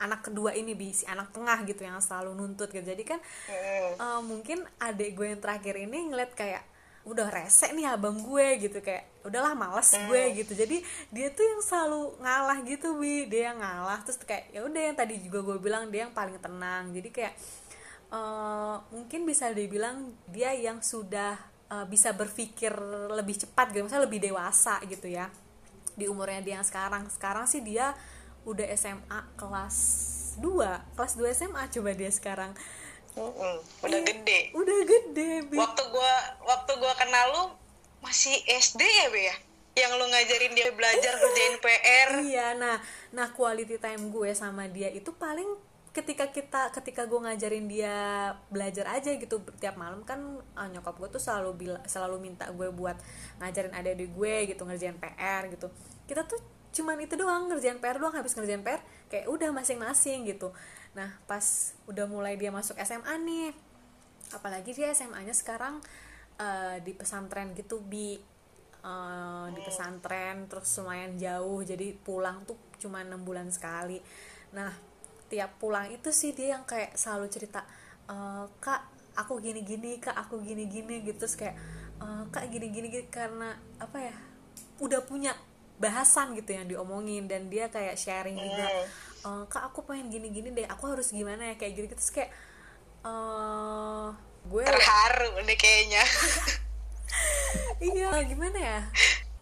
anak 0.00 0.32
kedua 0.32 0.56
ini 0.56 0.72
bisi 0.72 1.04
anak 1.04 1.32
tengah 1.36 1.60
gitu 1.68 1.84
yang 1.84 2.00
selalu 2.00 2.36
nuntut 2.36 2.72
gitu. 2.72 2.84
Jadi 2.84 3.04
kan 3.04 3.20
hmm. 3.20 4.00
uh, 4.00 4.20
mungkin 4.24 4.64
adik 4.80 5.16
gue 5.16 5.26
yang 5.32 5.40
terakhir 5.40 5.76
ini 5.76 6.12
ngeliat 6.12 6.32
kayak 6.32 6.64
udah 7.00 7.32
rese 7.32 7.72
nih 7.72 7.88
abang 7.88 8.20
gue 8.20 8.60
gitu. 8.60 8.80
Kayak 8.84 9.08
udahlah 9.24 9.56
males 9.56 9.88
mm. 9.88 10.04
gue 10.04 10.22
gitu. 10.44 10.52
Jadi 10.52 10.76
dia 11.08 11.32
tuh 11.32 11.44
yang 11.44 11.60
selalu 11.64 12.00
ngalah 12.20 12.58
gitu 12.64 12.88
bi. 13.00 13.24
Dia 13.24 13.52
yang 13.52 13.58
ngalah 13.60 14.04
terus 14.04 14.20
kayak 14.20 14.52
ya 14.52 14.60
udah 14.64 14.82
yang 14.92 14.96
tadi 14.96 15.16
juga 15.20 15.40
gue 15.40 15.56
bilang 15.60 15.88
dia 15.88 16.04
yang 16.08 16.12
paling 16.12 16.36
tenang. 16.36 16.92
Jadi 16.92 17.08
kayak 17.08 17.34
uh, 18.12 18.84
mungkin 18.92 19.24
bisa 19.24 19.48
dibilang 19.48 20.12
dia 20.28 20.52
yang 20.52 20.84
sudah 20.84 21.40
uh, 21.70 21.86
bisa 21.86 22.12
berpikir 22.12 22.74
lebih 23.14 23.38
cepat 23.38 23.70
gitu 23.70 23.86
misalnya 23.86 24.04
lebih 24.10 24.20
dewasa 24.20 24.82
gitu 24.84 25.06
ya 25.06 25.30
di 25.94 26.08
umurnya 26.08 26.40
dia 26.40 26.54
yang 26.60 26.66
sekarang. 26.66 27.04
Sekarang 27.12 27.44
sih 27.44 27.60
dia 27.60 27.92
udah 28.48 28.66
SMA 28.72 29.20
kelas 29.36 29.76
2 30.40 30.96
kelas 30.96 31.12
2 31.20 31.36
SMA 31.36 31.62
coba 31.68 31.90
dia 31.92 32.10
sekarang. 32.10 32.52
Mm-mm, 33.10 33.56
udah 33.82 34.00
iya, 34.00 34.06
gede. 34.06 34.40
udah 34.54 34.78
gede 34.86 35.30
Bi. 35.50 35.58
waktu 35.58 35.82
gua 35.90 36.14
waktu 36.46 36.72
gua 36.78 36.94
kenal 36.94 37.26
lu 37.34 37.44
masih 38.06 38.38
SD 38.46 38.80
ya 38.80 39.06
be 39.10 39.22
ya? 39.26 39.36
Yang 39.82 39.92
lu 39.98 40.06
ngajarin 40.06 40.52
dia 40.54 40.70
belajar 40.70 41.12
iya. 41.18 41.20
kerjain 41.20 41.56
PR 41.58 42.10
iya 42.22 42.46
nah 42.54 42.78
nah 43.10 43.34
quality 43.34 43.82
time 43.82 44.14
gue 44.14 44.30
sama 44.34 44.70
dia 44.70 44.90
itu 44.94 45.10
paling 45.10 45.46
ketika 45.90 46.30
kita 46.30 46.70
ketika 46.70 47.02
gue 47.10 47.18
ngajarin 47.18 47.66
dia 47.66 47.98
belajar 48.46 48.86
aja 48.94 49.10
gitu 49.10 49.42
tiap 49.58 49.74
malam 49.74 50.06
kan 50.06 50.22
uh, 50.54 50.68
nyokap 50.70 50.94
gue 51.02 51.18
tuh 51.18 51.22
selalu 51.22 51.50
bila, 51.66 51.78
selalu 51.82 52.22
minta 52.22 52.46
gue 52.54 52.70
buat 52.70 52.94
ngajarin 53.42 53.74
adik-adik 53.74 54.10
gue 54.14 54.34
gitu 54.54 54.62
ngerjain 54.62 54.94
PR 55.02 55.50
gitu. 55.50 55.66
Kita 56.06 56.22
tuh 56.22 56.38
cuman 56.70 56.94
itu 57.02 57.18
doang 57.18 57.50
ngerjain 57.50 57.82
PR 57.82 57.98
doang 57.98 58.14
habis 58.14 58.38
ngerjain 58.38 58.62
PR 58.62 58.78
kayak 59.10 59.26
udah 59.26 59.50
masing-masing 59.50 60.30
gitu. 60.30 60.54
Nah 60.94 61.10
pas 61.26 61.74
udah 61.90 62.06
mulai 62.06 62.38
dia 62.38 62.54
masuk 62.54 62.78
SMA 62.86 63.14
nih 63.26 63.50
apalagi 64.30 64.70
dia 64.70 64.94
SMA-nya 64.94 65.34
sekarang 65.34 65.82
uh, 66.38 66.78
di 66.78 66.94
pesantren 66.94 67.50
gitu 67.58 67.82
bi. 67.82 68.14
Uh, 68.80 69.52
di 69.52 69.60
pesantren 69.60 70.48
terus 70.48 70.72
lumayan 70.80 71.12
jauh 71.20 71.60
jadi 71.60 71.92
pulang 72.00 72.48
tuh 72.48 72.56
cuma 72.78 73.02
enam 73.02 73.26
bulan 73.26 73.50
sekali. 73.50 74.00
Nah 74.56 74.72
tiap 75.30 75.56
pulang 75.62 75.86
itu 75.94 76.10
sih 76.10 76.34
dia 76.34 76.58
yang 76.58 76.66
kayak 76.66 76.98
selalu 76.98 77.30
cerita 77.30 77.62
e, 78.10 78.16
kak 78.58 78.82
aku 79.14 79.38
gini 79.38 79.62
gini 79.62 80.02
kak 80.02 80.18
aku 80.18 80.42
gini 80.42 80.66
gini 80.66 81.06
gitu. 81.06 81.22
Terus 81.22 81.38
kayak 81.38 81.56
e, 82.02 82.06
kak 82.34 82.50
gini 82.50 82.66
gini 82.74 82.90
gitu 82.90 83.06
karena 83.08 83.54
apa 83.78 83.98
ya 84.10 84.16
udah 84.82 85.06
punya 85.06 85.32
bahasan 85.80 86.36
gitu 86.36 86.52
yang 86.52 86.68
diomongin 86.68 87.24
dan 87.24 87.48
dia 87.48 87.70
kayak 87.70 87.94
sharing 87.94 88.34
juga 88.34 88.66
e, 89.22 89.30
kak 89.46 89.70
aku 89.70 89.86
pengen 89.86 90.10
gini 90.10 90.34
gini 90.34 90.50
deh 90.50 90.66
aku 90.66 90.90
harus 90.90 91.14
gimana 91.14 91.48
ya 91.48 91.54
kayak 91.54 91.72
gitu 91.78 91.86
terus 91.94 92.10
kayak 92.10 92.30
uh, 93.04 94.12
gue 94.48 94.64
terharu 94.64 95.30
deh 95.44 95.58
kayaknya. 95.58 96.04
Iya 97.80 98.12
gimana 98.28 98.58
ya? 98.60 98.80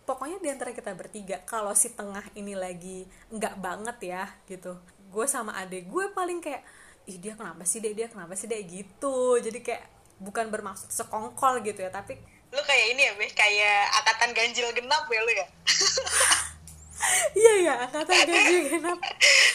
Pokoknya 0.07 0.39
di 0.41 0.49
antara 0.49 0.73
kita 0.73 0.95
bertiga 0.97 1.43
kalau 1.45 1.75
si 1.77 1.93
tengah 1.93 2.25
ini 2.33 2.57
lagi 2.57 3.05
nggak 3.29 3.61
banget 3.61 3.99
ya 4.15 4.25
gitu 4.49 4.79
gue 5.09 5.27
sama 5.27 5.57
adek 5.57 5.89
gue 5.89 6.05
paling 6.13 6.39
kayak 6.45 6.63
ih 7.09 7.17
dia 7.17 7.33
kenapa 7.33 7.65
sih 7.65 7.81
deh 7.81 7.97
dia 7.97 8.09
kenapa 8.09 8.37
sih 8.37 8.47
deh 8.47 8.61
gitu. 8.65 9.41
Jadi 9.41 9.65
kayak 9.65 9.85
bukan 10.19 10.51
bermaksud 10.51 10.91
sekongkol 10.91 11.63
gitu 11.63 11.79
ya 11.79 11.91
tapi 11.95 12.19
lu 12.49 12.61
kayak 12.65 12.87
ini 12.97 13.03
ya 13.07 13.13
beh 13.15 13.33
kayak 13.37 13.81
angkatan 14.03 14.31
ganjil 14.35 14.69
genap 14.75 15.05
ya 15.07 15.21
lu 15.21 15.33
ya 15.37 15.47
iya 17.33 17.53
ya 17.63 17.75
angkatan 17.81 18.17
ganjil 18.25 18.61
genap. 18.69 18.99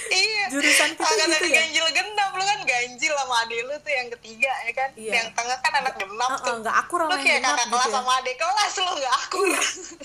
Iya. 0.05 0.43
Jurusan 0.47 0.89
kita 0.93 1.03
angkatan 1.03 1.27
gitu 1.29 1.45
ya. 1.45 1.55
Ganjil 1.59 1.85
genap 1.91 2.31
lu 2.31 2.43
kan 2.43 2.59
ganjil 2.63 3.13
sama 3.13 3.35
adik 3.43 3.59
lu 3.63 3.75
tuh 3.77 3.91
yang 3.91 4.07
ketiga 4.13 4.51
ya 4.63 4.71
kan? 4.71 4.89
Iya. 4.93 5.11
yang 5.13 5.27
tengah 5.31 5.57
kan 5.59 5.73
anak 5.75 5.95
genap 5.95 6.29
Uh-uh, 6.29 6.41
tuh. 6.41 6.55
nggak 6.61 6.75
akur 6.77 6.99
sama 6.99 7.09
lu 7.09 7.13
yang 7.13 7.25
kayak 7.25 7.41
kakak 7.41 7.57
gitu 7.57 7.71
kelas 7.73 7.85
ya. 7.85 7.93
sama 7.93 8.11
adik 8.17 8.35
kelas 8.37 8.73
lu 8.73 8.91
nggak 8.93 9.15
akur. 9.17 9.47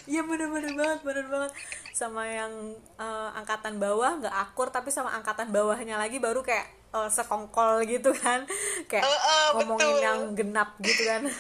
Iya. 0.05 0.21
Bener-bener 0.25 0.73
banget 0.75 1.01
bener 1.03 1.27
banget. 1.27 1.51
Sama 1.91 2.23
yang 2.25 2.53
eh, 2.97 3.29
angkatan 3.35 3.75
bawah 3.77 4.11
nggak 4.19 4.35
akur 4.35 4.69
tapi 4.69 4.89
sama 4.89 5.11
angkatan 5.13 5.49
bawahnya 5.49 5.95
lagi 5.95 6.19
baru 6.19 6.41
kayak 6.41 6.67
eh, 6.91 7.09
sekongkol 7.09 7.85
gitu 7.85 8.11
kan. 8.13 8.47
Kayak 8.87 9.05
Eh, 9.05 9.13
eh, 9.13 9.47
ngomongin 9.55 9.79
betul. 9.87 9.99
yang 10.01 10.19
genap 10.35 10.75
gitu 10.81 11.03
kan. 11.05 11.23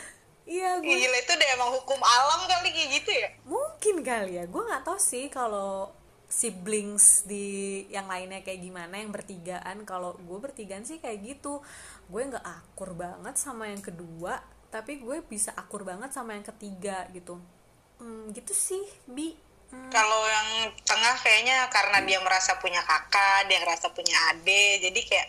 Iya 0.48 0.80
gue 0.80 0.88
gila 0.88 1.12
itu 1.20 1.32
udah 1.36 1.48
emang 1.52 1.70
hukum 1.76 2.00
alam 2.00 2.40
kali 2.48 2.72
kayak 2.72 2.88
gitu 2.96 3.10
ya? 3.12 3.28
Mungkin 3.44 3.67
kali 3.80 4.38
ya. 4.38 4.44
Gue 4.50 4.62
nggak 4.66 4.84
tahu 4.84 4.98
sih 4.98 5.30
kalau 5.32 5.94
siblings 6.28 7.24
di 7.24 7.82
yang 7.88 8.04
lainnya 8.04 8.44
kayak 8.44 8.60
gimana 8.60 8.94
yang 9.00 9.14
bertigaan. 9.14 9.86
Kalau 9.88 10.18
gue 10.18 10.38
bertigaan 10.38 10.84
sih 10.84 10.98
kayak 11.00 11.22
gitu. 11.24 11.62
Gue 12.10 12.22
nggak 12.26 12.44
akur 12.44 12.92
banget 12.92 13.34
sama 13.38 13.70
yang 13.70 13.80
kedua 13.80 14.58
tapi 14.68 15.00
gue 15.00 15.24
bisa 15.24 15.56
akur 15.56 15.80
banget 15.84 16.12
sama 16.12 16.36
yang 16.36 16.44
ketiga 16.44 17.08
gitu. 17.16 17.40
Hmm, 17.98 18.30
gitu 18.36 18.52
sih 18.52 18.84
bi. 19.08 19.32
Hmm, 19.68 19.92
kalau 19.92 20.24
yang 20.24 20.72
tengah 20.84 21.16
kayaknya 21.20 21.68
karena 21.68 22.00
dia 22.04 22.20
merasa 22.24 22.56
punya 22.56 22.80
kakak 22.80 23.52
dia 23.52 23.60
ngerasa 23.60 23.92
punya 23.92 24.16
adik 24.32 24.80
jadi 24.80 25.00
kayak 25.04 25.28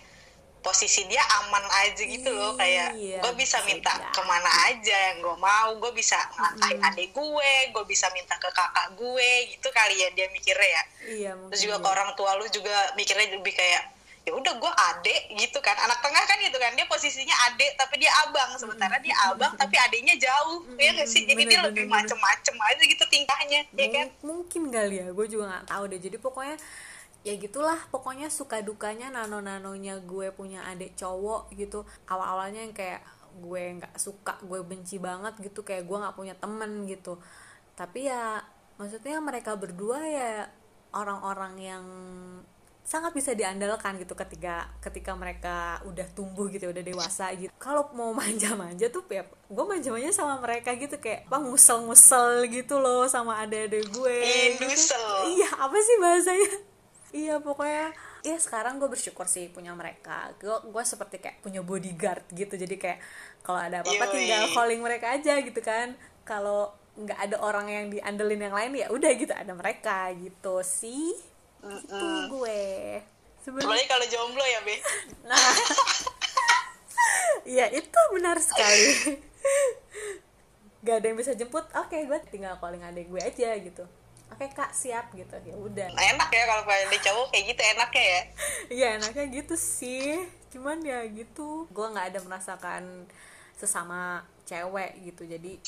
posisi 0.60 1.08
dia 1.08 1.24
aman 1.40 1.64
aja 1.64 1.98
gitu 1.98 2.30
loh 2.30 2.52
kayak 2.54 2.92
Iya, 2.92 3.20
gue 3.22 3.34
bisa 3.34 3.64
minta 3.64 3.90
jadi. 3.90 4.12
ke 4.12 4.22
mana 4.22 4.52
aja 4.68 4.98
yang 5.10 5.18
gue 5.20 5.36
mau 5.36 5.72
gue 5.74 5.92
bisa 5.94 6.20
ngantain 6.34 6.80
adik 6.84 7.10
gue 7.10 7.52
gue 7.72 7.84
bisa 7.86 8.12
minta 8.12 8.36
ke 8.36 8.50
kakak 8.50 8.92
gue 8.94 9.30
gitu 9.50 9.68
kali 9.70 9.96
ya 9.98 10.12
dia 10.12 10.28
mikirnya 10.30 10.68
ya. 10.70 10.84
Iya 11.08 11.32
mungkin 11.34 11.50
terus 11.50 11.64
juga 11.64 11.78
iya. 11.78 11.84
ke 11.84 11.90
orang 11.90 12.10
tua 12.14 12.32
lu 12.36 12.46
juga 12.50 12.76
mikirnya 12.94 13.34
lebih 13.34 13.54
kayak 13.54 13.84
ya 14.20 14.36
udah 14.36 14.54
gue 14.54 14.72
adek 14.92 15.22
gitu 15.38 15.58
kan. 15.58 15.80
Anak 15.80 16.00
tengah 16.00 16.22
kan 16.22 16.38
gitu 16.38 16.56
kan 16.56 16.76
dia 16.76 16.86
posisinya 16.86 17.36
adek 17.50 17.80
tapi 17.80 17.96
dia 17.98 18.12
abang. 18.28 18.52
Sementara 18.56 19.00
dia 19.00 19.16
abang 19.26 19.56
tapi 19.56 19.80
adiknya 19.80 20.20
jauh 20.20 20.68
ya 20.76 20.92
nggak 20.92 21.08
sih? 21.08 21.24
Jadi 21.24 21.40
bener, 21.40 21.50
dia 21.50 21.60
lebih 21.64 21.86
macem-macem 21.88 22.56
aja 22.60 22.84
gitu 22.84 23.04
tingkahnya 23.08 23.64
ya 23.72 23.88
kan? 23.90 24.08
Mung- 24.20 24.44
mungkin 24.44 24.70
kali 24.70 25.00
ya 25.00 25.08
gue 25.08 25.26
juga 25.26 25.46
nggak 25.50 25.66
tahu 25.68 25.84
deh. 25.88 26.00
Jadi 26.00 26.18
pokoknya 26.20 26.60
ya 27.28 27.36
gitulah 27.36 27.78
pokoknya 27.92 28.32
suka 28.32 28.64
dukanya 28.64 29.12
nano 29.12 29.44
nanonya 29.44 30.00
gue 30.00 30.32
punya 30.32 30.64
adik 30.72 30.96
cowok 30.96 31.52
gitu. 31.56 31.84
Awal 32.08 32.28
awalnya 32.38 32.62
yang 32.64 32.76
kayak 32.76 33.04
gue 33.40 33.64
nggak 33.80 33.96
suka 34.00 34.40
gue 34.44 34.60
benci 34.64 34.98
banget 34.98 35.36
gitu 35.44 35.62
kayak 35.64 35.86
gue 35.88 35.98
nggak 36.00 36.16
punya 36.16 36.36
temen 36.40 36.88
gitu. 36.88 37.20
Tapi 37.76 38.08
ya 38.08 38.40
maksudnya 38.80 39.20
mereka 39.20 39.56
berdua 39.60 40.00
ya 40.08 40.48
orang-orang 40.96 41.54
yang 41.60 41.86
sangat 42.90 43.14
bisa 43.14 43.38
diandalkan 43.38 44.02
gitu 44.02 44.18
ketika 44.18 44.66
ketika 44.82 45.14
mereka 45.14 45.78
udah 45.86 46.10
tumbuh 46.10 46.50
gitu 46.50 46.74
udah 46.74 46.82
dewasa 46.82 47.30
gitu. 47.38 47.54
Kalau 47.62 47.92
mau 47.94 48.16
manja-manja 48.20 48.90
tuh 48.90 49.06
ya 49.12 49.28
gue 49.28 49.66
manja-manja 49.68 50.10
sama 50.10 50.42
mereka 50.42 50.74
gitu 50.74 50.98
kayak 50.98 51.30
apa 51.30 51.38
ngusel-ngusel 51.38 52.50
gitu 52.50 52.82
loh 52.82 53.06
sama 53.06 53.46
adik-adik 53.46 53.92
gue. 53.94 54.18
Ih, 54.24 54.58
gitu. 54.58 55.06
iya 55.38 55.52
apa 55.60 55.78
sih 55.78 55.96
bahasanya 56.02 56.69
iya 57.10 57.42
pokoknya 57.42 57.94
ya 58.22 58.38
sekarang 58.38 58.78
gue 58.78 58.90
bersyukur 58.90 59.26
sih 59.26 59.50
punya 59.50 59.74
mereka. 59.74 60.30
Gue 60.38 60.58
gue 60.70 60.84
seperti 60.86 61.18
kayak 61.22 61.42
punya 61.42 61.62
bodyguard 61.66 62.26
gitu. 62.34 62.54
Jadi 62.56 62.76
kayak 62.78 63.00
kalau 63.42 63.60
ada 63.60 63.82
apa-apa 63.82 64.06
tinggal 64.14 64.46
calling 64.54 64.82
mereka 64.82 65.18
aja 65.18 65.42
gitu 65.42 65.62
kan. 65.62 65.98
Kalau 66.28 66.74
nggak 67.00 67.20
ada 67.30 67.38
orang 67.40 67.68
yang 67.72 67.86
diandelin 67.90 68.42
yang 68.50 68.56
lain 68.56 68.72
ya 68.76 68.88
udah 68.92 69.12
gitu 69.16 69.34
ada 69.34 69.54
mereka 69.56 70.12
gitu 70.18 70.62
sih. 70.62 71.16
Itu 71.64 72.08
gue. 72.32 72.62
Sebenarnya 73.42 73.88
kalau 73.88 74.06
jomblo 74.08 74.46
ya 74.46 74.60
be. 74.64 74.76
Nah. 75.30 75.38
Ya 77.48 77.66
itu 77.72 78.00
benar 78.14 78.38
sekali. 78.38 79.18
Gak 80.86 81.02
ada 81.02 81.06
yang 81.12 81.18
bisa 81.18 81.34
jemput. 81.34 81.66
Oke 81.74 82.06
gue 82.06 82.20
tinggal 82.30 82.60
calling 82.62 82.84
adik 82.84 83.10
gue 83.10 83.20
aja 83.24 83.56
gitu 83.58 83.88
oke 84.30 84.46
kak 84.56 84.72
siap 84.72 85.12
gitu. 85.14 85.36
Ya 85.44 85.56
udah. 85.58 85.88
Enak 85.92 86.30
ya 86.32 86.44
kalau 86.48 86.64
ada 86.66 86.98
cowok 86.98 87.28
kayak 87.34 87.46
gitu 87.54 87.62
enaknya 87.62 88.04
ya? 88.06 88.22
Iya 88.70 88.88
enaknya 89.02 89.26
gitu 89.34 89.56
sih. 89.58 90.16
Cuman 90.50 90.82
ya 90.82 91.06
gitu 91.06 91.70
Gue 91.70 91.86
gak 91.94 92.16
ada 92.16 92.20
merasakan 92.26 93.06
sesama 93.58 94.26
cewek 94.48 94.98
gitu. 95.06 95.26
Jadi 95.28 95.60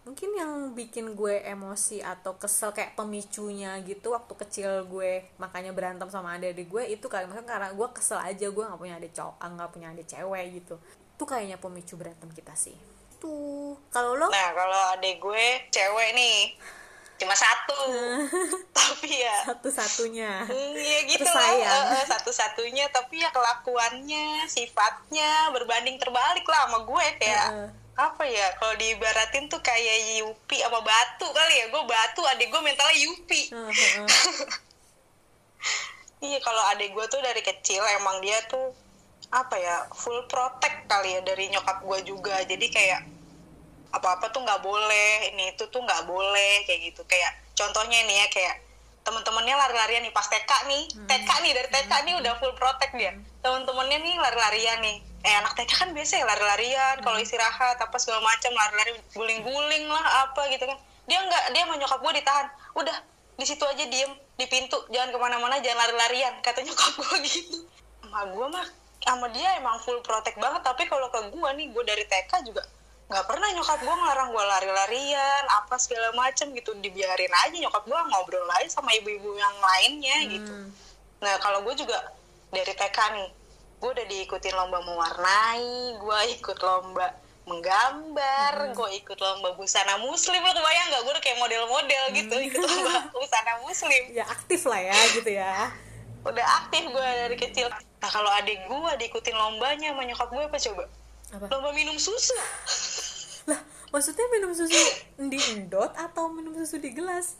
mungkin 0.00 0.30
yang 0.32 0.52
bikin 0.72 1.12
gue 1.12 1.44
emosi 1.44 2.00
atau 2.00 2.40
kesel 2.40 2.72
kayak 2.72 2.96
pemicunya 2.96 3.76
gitu 3.84 4.16
Waktu 4.16 4.32
kecil 4.32 4.88
gue 4.88 5.28
makanya 5.36 5.76
berantem 5.76 6.08
sama 6.08 6.40
adik-adik 6.40 6.72
gue 6.72 6.82
Itu 6.96 7.12
kayak 7.12 7.28
misalnya 7.28 7.44
karena 7.44 7.68
gue 7.76 7.88
kesel 7.92 8.16
aja 8.16 8.48
Gue 8.48 8.64
gak 8.64 8.80
punya 8.80 8.96
adik 8.96 9.12
cowok, 9.12 9.36
gak 9.36 9.70
punya 9.72 9.92
adik 9.92 10.08
cewek 10.08 10.44
gitu. 10.62 10.76
Itu 11.16 11.24
kayaknya 11.28 11.60
pemicu 11.60 12.00
berantem 12.00 12.32
kita 12.32 12.56
sih. 12.56 12.76
Tuh 13.20 13.76
Kalau 13.92 14.16
lo? 14.16 14.32
Nah 14.32 14.48
kalau 14.56 14.80
adek 14.96 15.20
gue 15.20 15.44
cewek 15.68 16.08
nih 16.16 16.56
cuma 17.20 17.36
satu. 17.36 17.76
Tapi 18.80 19.10
ya. 19.20 19.36
Satu-satunya. 19.52 20.48
Hmm, 20.48 20.72
ya 20.74 21.00
gitu 21.04 21.28
lah 21.28 21.36
sayang. 21.36 21.86
Eh, 22.00 22.06
satu-satunya. 22.08 22.88
Tapi 22.88 23.20
ya 23.20 23.28
kelakuannya 23.28 24.48
sifatnya 24.48 25.52
berbanding 25.52 26.00
terbalik 26.00 26.48
lah 26.48 26.64
sama 26.66 26.88
gue 26.88 27.04
kayak 27.20 27.48
Heeh. 27.52 27.68
apa 28.00 28.24
ya 28.24 28.56
kalau 28.56 28.72
diibaratin 28.80 29.52
tuh 29.52 29.60
kayak 29.60 30.24
Yupi 30.24 30.64
sama 30.64 30.80
batu 30.80 31.28
kali 31.28 31.54
ya. 31.60 31.66
Gue 31.68 31.82
batu 31.84 32.24
adik 32.24 32.48
gue 32.48 32.60
mentalnya 32.64 32.96
Yupi. 32.96 33.42
Heeh. 33.52 34.08
iya 36.32 36.38
kalau 36.40 36.62
adik 36.72 36.96
gue 36.96 37.04
tuh 37.12 37.20
dari 37.20 37.44
kecil 37.44 37.84
emang 38.00 38.24
dia 38.24 38.40
tuh 38.48 38.72
apa 39.30 39.54
ya 39.60 39.86
full 39.94 40.26
protect 40.26 40.88
kali 40.88 41.14
ya 41.14 41.20
dari 41.20 41.52
nyokap 41.52 41.84
gue 41.84 41.98
juga. 42.08 42.40
Jadi 42.48 42.66
kayak 42.72 43.19
apa-apa 43.90 44.30
tuh 44.30 44.42
nggak 44.46 44.62
boleh 44.62 45.34
ini 45.34 45.54
itu 45.54 45.66
tuh 45.66 45.82
nggak 45.82 46.06
boleh 46.06 46.64
kayak 46.66 46.80
gitu. 46.90 47.02
Kayak 47.06 47.34
contohnya 47.58 47.98
nih 48.06 48.16
ya 48.24 48.26
kayak 48.30 48.56
temen-temennya 49.00 49.56
lari-larian 49.56 50.02
nih 50.04 50.14
pas 50.14 50.28
TK 50.28 50.50
nih 50.68 50.82
TK 51.08 51.30
nih 51.40 51.52
dari 51.56 51.68
TK 51.72 51.92
nih 52.06 52.14
udah 52.22 52.32
full 52.38 52.54
protect 52.54 52.92
dia. 52.94 53.12
Temen-temennya 53.42 53.98
nih 53.98 54.14
lari-larian 54.18 54.78
nih. 54.84 54.96
Eh 55.20 55.34
anak 55.36 55.52
TK 55.58 55.70
kan 55.74 55.88
biasa 55.90 56.12
ya 56.22 56.24
lari-larian 56.24 56.96
kalau 57.02 57.18
istirahat 57.18 57.76
apa 57.76 57.96
segala 57.98 58.22
macam 58.24 58.52
lari-lari 58.54 58.92
guling-guling 59.12 59.84
lah 59.90 60.28
apa 60.28 60.46
gitu 60.54 60.64
kan. 60.64 60.78
Dia 61.10 61.18
nggak 61.26 61.44
dia 61.56 61.62
sama 61.66 61.74
nyokap 61.80 61.98
gue 61.98 62.12
ditahan. 62.22 62.46
Udah 62.78 62.96
di 63.40 63.44
situ 63.48 63.64
aja 63.64 63.84
diem 63.88 64.12
di 64.36 64.46
pintu 64.48 64.76
jangan 64.92 65.10
ke 65.12 65.18
mana-mana 65.18 65.56
jangan 65.64 65.88
lari-larian 65.88 66.38
kata 66.44 66.62
nyokap 66.62 66.92
gue 66.94 67.16
gitu. 67.26 67.66
Sama 68.06 68.30
gue 68.30 68.46
mah 68.46 68.66
sama 69.00 69.26
dia 69.32 69.56
emang 69.56 69.80
full 69.80 69.98
protect 70.04 70.36
banget 70.36 70.60
tapi 70.60 70.84
kalau 70.84 71.08
ke 71.08 71.32
gue 71.32 71.48
nih 71.56 71.66
gue 71.72 71.84
dari 71.88 72.04
TK 72.04 72.32
juga 72.44 72.62
nggak 73.10 73.26
pernah 73.26 73.48
nyokap 73.50 73.78
gue 73.80 73.90
ngelarang 73.90 74.30
gue 74.30 74.44
lari-larian 74.46 75.42
apa 75.50 75.74
segala 75.76 76.14
macem 76.14 76.54
gitu. 76.54 76.70
Dibiarin 76.74 77.34
aja 77.36 77.56
nyokap 77.58 77.82
gue 77.82 77.98
ngobrol 78.06 78.46
aja 78.54 78.70
sama 78.70 78.94
ibu-ibu 78.94 79.34
yang 79.34 79.56
lainnya 79.58 80.18
gitu. 80.30 80.52
Hmm. 80.54 80.70
nah 81.20 81.36
kalau 81.36 81.60
gue 81.60 81.74
juga 81.74 81.98
dari 82.48 82.70
TK 82.70 82.96
nih 83.12 83.28
gue 83.76 83.90
udah 83.90 84.06
diikutin 84.06 84.54
lomba 84.54 84.80
mewarnai 84.80 85.68
gue 85.96 86.18
ikut 86.34 86.58
lomba 86.60 87.12
menggambar 87.44 88.54
Hmm. 88.56 88.74
gue 88.74 88.88
ikut 88.96 89.18
lomba 89.18 89.52
busana 89.52 89.98
muslim. 89.98 90.38
Lo 90.38 90.52
kebayang 90.52 90.86
nggak? 90.88 91.02
Gue 91.02 91.12
udah 91.12 91.24
kayak 91.24 91.38
model-model 91.38 92.04
gitu 92.14 92.34
Hmm. 92.36 92.46
ikut 92.48 92.62
lomba 92.62 92.92
busana 93.18 93.52
muslim. 93.60 94.02
Ya 94.14 94.24
aktif 94.24 94.64
lah 94.64 94.80
ya 94.80 94.96
gitu 95.12 95.30
ya. 95.30 95.74
Udah 96.22 96.46
aktif 96.62 96.86
gue 96.86 97.06
dari 97.26 97.36
kecil. 97.36 97.66
Nah 98.00 98.08
kalau 98.08 98.30
adik 98.32 98.64
gue 98.64 98.90
diikutin 98.96 99.34
lombanya 99.34 99.90
sama 99.92 100.06
nyokap 100.06 100.28
gue 100.30 100.44
apa 100.46 100.58
coba 100.58 100.84
apa? 101.30 101.46
Lomba 101.50 101.70
minum 101.72 101.96
susu. 101.96 102.34
Lah 103.46 103.60
maksudnya 103.90 104.26
minum 104.34 104.50
susu 104.54 104.78
di 105.18 105.38
endot 105.54 105.90
atau 105.94 106.30
minum 106.30 106.54
susu 106.54 106.82
di 106.82 106.90
gelas? 106.90 107.38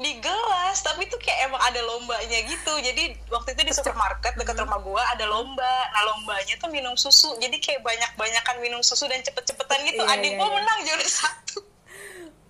Di 0.00 0.16
gelas 0.16 0.80
tapi 0.80 1.04
itu 1.04 1.16
kayak 1.20 1.52
emang 1.52 1.60
ada 1.60 1.80
lombanya 1.84 2.38
gitu. 2.48 2.72
Jadi 2.80 3.20
waktu 3.28 3.52
itu 3.52 3.62
di 3.68 3.72
supermarket 3.76 4.32
dekat 4.40 4.56
rumah 4.56 4.80
gua 4.80 5.04
ada 5.12 5.28
lomba. 5.28 5.74
Nah 5.92 6.02
lombanya 6.14 6.56
tuh 6.56 6.72
minum 6.72 6.96
susu. 6.96 7.36
Jadi 7.36 7.60
kayak 7.60 7.84
banyak 7.84 8.10
banyakan 8.16 8.56
minum 8.64 8.80
susu 8.80 9.04
dan 9.04 9.20
cepet-cepetan 9.20 9.84
gitu. 9.84 10.00
Iya, 10.00 10.16
adik 10.16 10.32
iya, 10.32 10.38
gua 10.40 10.48
iya. 10.48 10.56
menang 10.56 10.78
juara 10.88 11.04
satu. 11.04 11.58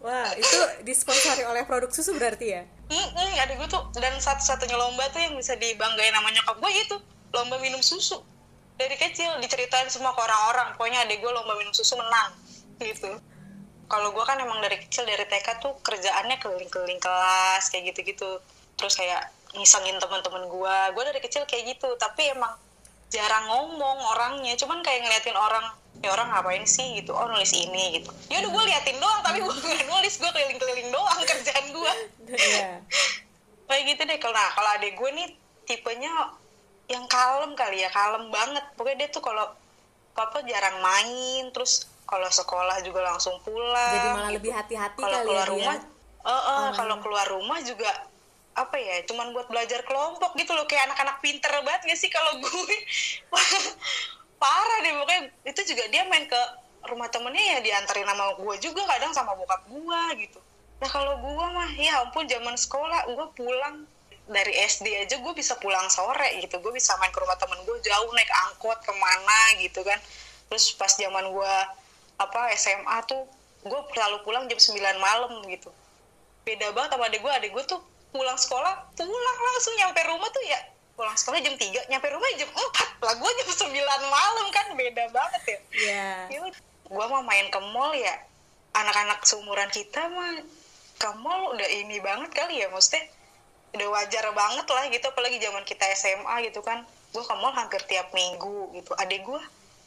Wah 0.00 0.32
itu 0.32 0.58
disponsori 0.86 1.44
oleh 1.44 1.66
produk 1.68 1.90
susu 1.92 2.16
berarti 2.16 2.46
ya? 2.56 2.62
Mm-mm, 2.88 3.30
adik 3.42 3.58
gua 3.58 3.68
tuh 3.68 3.82
dan 3.98 4.14
satu-satunya 4.16 4.78
lomba 4.78 5.10
tuh 5.10 5.20
yang 5.20 5.34
bisa 5.34 5.58
dibanggain 5.58 6.14
sama 6.14 6.30
nyokap 6.30 6.56
gua 6.62 6.70
itu 6.70 6.96
lomba 7.34 7.58
minum 7.58 7.82
susu 7.82 8.22
dari 8.80 8.96
kecil 8.96 9.36
diceritain 9.44 9.92
semua 9.92 10.16
ke 10.16 10.20
orang-orang. 10.24 10.72
Pokoknya 10.80 11.04
adik 11.04 11.20
gua 11.20 11.36
lomba 11.36 11.52
minum 11.60 11.76
susu 11.76 12.00
menang 12.00 12.32
gitu. 12.80 13.12
Kalau 13.90 14.14
gue 14.14 14.24
kan 14.24 14.38
emang 14.38 14.62
dari 14.62 14.78
kecil 14.80 15.02
dari 15.02 15.26
TK 15.26 15.58
tuh 15.60 15.74
kerjaannya 15.82 16.38
keliling-keliling 16.38 17.02
kelas 17.02 17.68
kayak 17.68 17.92
gitu-gitu. 17.92 18.38
Terus 18.78 18.94
kayak 18.94 19.34
ngisengin 19.52 19.98
teman-teman 19.98 20.46
gue. 20.46 20.76
Gue 20.94 21.04
dari 21.04 21.20
kecil 21.20 21.42
kayak 21.44 21.76
gitu 21.76 21.90
tapi 21.98 22.30
emang 22.30 22.54
jarang 23.10 23.50
ngomong 23.50 23.98
orangnya. 24.16 24.54
Cuman 24.54 24.80
kayak 24.86 25.04
ngeliatin 25.04 25.34
orang 25.34 25.74
ya 26.00 26.14
orang 26.14 26.30
ngapain 26.30 26.64
sih? 26.64 27.02
gitu. 27.02 27.12
Oh 27.12 27.26
nulis 27.28 27.50
ini 27.50 27.98
gitu. 27.98 28.08
Ya 28.30 28.46
udah 28.46 28.50
gue 28.54 28.62
liatin 28.70 28.96
doang 29.02 29.20
tapi 29.26 29.42
gue 29.42 29.52
nggak 29.52 29.84
nulis. 29.90 30.14
Gue 30.22 30.30
keliling-keliling 30.32 30.88
doang 30.94 31.20
kerjaan 31.26 31.66
gue. 31.74 31.92
Iya. 32.30 32.78
kayak 33.68 33.82
gitu 33.90 34.02
deh. 34.06 34.18
Kalau 34.22 34.34
nah 34.38 34.48
kalau 34.54 34.70
adek 34.78 34.94
gue 34.94 35.10
nih 35.18 35.28
tipenya 35.66 36.30
yang 36.90 37.06
kalem 37.06 37.54
kali 37.54 37.86
ya 37.86 37.90
kalem 37.94 38.28
banget. 38.34 38.64
Pokoknya 38.74 39.06
dia 39.06 39.08
tuh 39.14 39.22
kalau 39.22 39.46
apa 40.20 40.44
jarang 40.44 40.84
main 40.84 41.48
terus 41.54 41.88
kalau 42.04 42.26
sekolah 42.28 42.82
juga 42.84 43.00
langsung 43.06 43.38
pulang 43.40 43.94
jadi 43.94 44.08
malah 44.12 44.30
gitu. 44.34 44.36
lebih 44.42 44.52
hati-hati 44.52 45.00
kalau 45.00 45.16
kali 45.16 45.26
keluar 45.30 45.46
ya 45.46 45.52
rumah 45.54 45.76
dia. 45.78 46.28
eh, 46.28 46.42
eh, 46.50 46.68
kalau 46.76 46.94
keluar 47.00 47.26
rumah 47.30 47.58
juga 47.64 47.90
apa 48.52 48.76
ya 48.76 49.00
cuman 49.08 49.32
buat 49.32 49.46
belajar 49.48 49.80
kelompok 49.86 50.36
gitu 50.36 50.52
loh. 50.52 50.66
Kayak 50.68 50.92
anak-anak 50.92 51.16
pinter 51.24 51.52
banget 51.64 51.82
gak 51.88 51.98
sih 51.98 52.10
kalau 52.12 52.36
gue? 52.42 52.76
Parah 54.42 54.78
deh 54.84 54.92
pokoknya 55.00 55.22
itu 55.48 55.60
juga 55.72 55.84
dia 55.88 56.02
main 56.10 56.26
ke 56.28 56.40
rumah 56.88 57.08
temennya 57.12 57.56
ya 57.56 57.58
diantarin 57.60 58.08
sama 58.08 58.32
gue 58.40 58.54
juga 58.58 58.82
kadang 58.88 59.12
sama 59.12 59.32
bokap 59.36 59.62
gue 59.68 60.02
gitu. 60.26 60.40
Nah 60.80 60.88
kalau 60.88 61.14
gue 61.20 61.46
mah 61.54 61.70
ya 61.76 62.04
ampun 62.04 62.24
zaman 62.24 62.56
sekolah 62.56 63.04
gue 63.08 63.26
pulang 63.36 63.84
dari 64.30 64.54
SD 64.54 64.86
aja 65.04 65.18
gue 65.18 65.32
bisa 65.34 65.58
pulang 65.58 65.90
sore 65.90 66.38
gitu. 66.38 66.62
Gue 66.62 66.72
bisa 66.72 66.94
main 67.02 67.10
ke 67.10 67.18
rumah 67.18 67.36
temen 67.36 67.58
gue 67.66 67.76
jauh 67.82 68.10
naik 68.14 68.30
angkot 68.48 68.78
ke 68.80 68.92
mana 68.94 69.40
gitu 69.58 69.82
kan. 69.82 69.98
Terus 70.48 70.74
pas 70.78 70.90
zaman 70.94 71.26
gue 71.28 71.54
apa 72.20 72.40
SMA 72.54 72.96
tuh 73.10 73.26
gue 73.66 73.80
selalu 73.92 74.22
pulang 74.22 74.46
jam 74.46 74.56
9 74.56 74.78
malam 75.02 75.42
gitu. 75.50 75.70
Beda 76.46 76.70
banget 76.72 76.94
sama 76.94 77.10
adik 77.10 77.20
gue. 77.20 77.32
Adik 77.34 77.50
gue 77.52 77.64
tuh 77.66 77.80
pulang 78.10 78.38
sekolah 78.38 78.90
pulang 78.98 79.38
langsung 79.38 79.74
nyampe 79.78 80.02
rumah 80.02 80.26
tuh 80.34 80.42
ya 80.42 80.58
pulang 80.98 81.14
sekolah 81.14 81.38
jam 81.40 81.54
3 81.54 81.90
nyampe 81.90 82.06
rumah 82.10 82.26
jam 82.34 82.50
4 82.50 83.06
lah 83.06 83.14
gue 83.16 83.30
jam 83.38 83.48
9 83.70 83.70
malam 84.10 84.46
kan 84.50 84.66
beda 84.74 85.04
banget 85.14 85.42
ya. 85.46 85.58
Iya. 85.70 86.10
gue 86.90 87.04
mah 87.06 87.22
main 87.22 87.46
ke 87.54 87.60
mall 87.70 87.94
ya 87.94 88.18
anak-anak 88.74 89.22
seumuran 89.22 89.70
kita 89.70 90.10
mah 90.10 90.42
ke 90.98 91.08
mall 91.22 91.54
udah 91.54 91.68
ini 91.70 92.02
banget 92.02 92.34
kali 92.34 92.60
ya 92.60 92.68
maksudnya 92.68 93.06
udah 93.70 93.88
wajar 93.94 94.24
banget 94.34 94.66
lah 94.66 94.84
gitu 94.90 95.06
apalagi 95.06 95.38
zaman 95.38 95.62
kita 95.62 95.86
SMA 95.94 96.50
gitu 96.50 96.60
kan. 96.62 96.82
Gue 97.10 97.22
ke 97.22 97.34
mall 97.38 97.54
hampir 97.54 97.82
tiap 97.86 98.10
minggu 98.10 98.74
gitu. 98.74 98.94
Adik 98.98 99.22
gue 99.26 99.40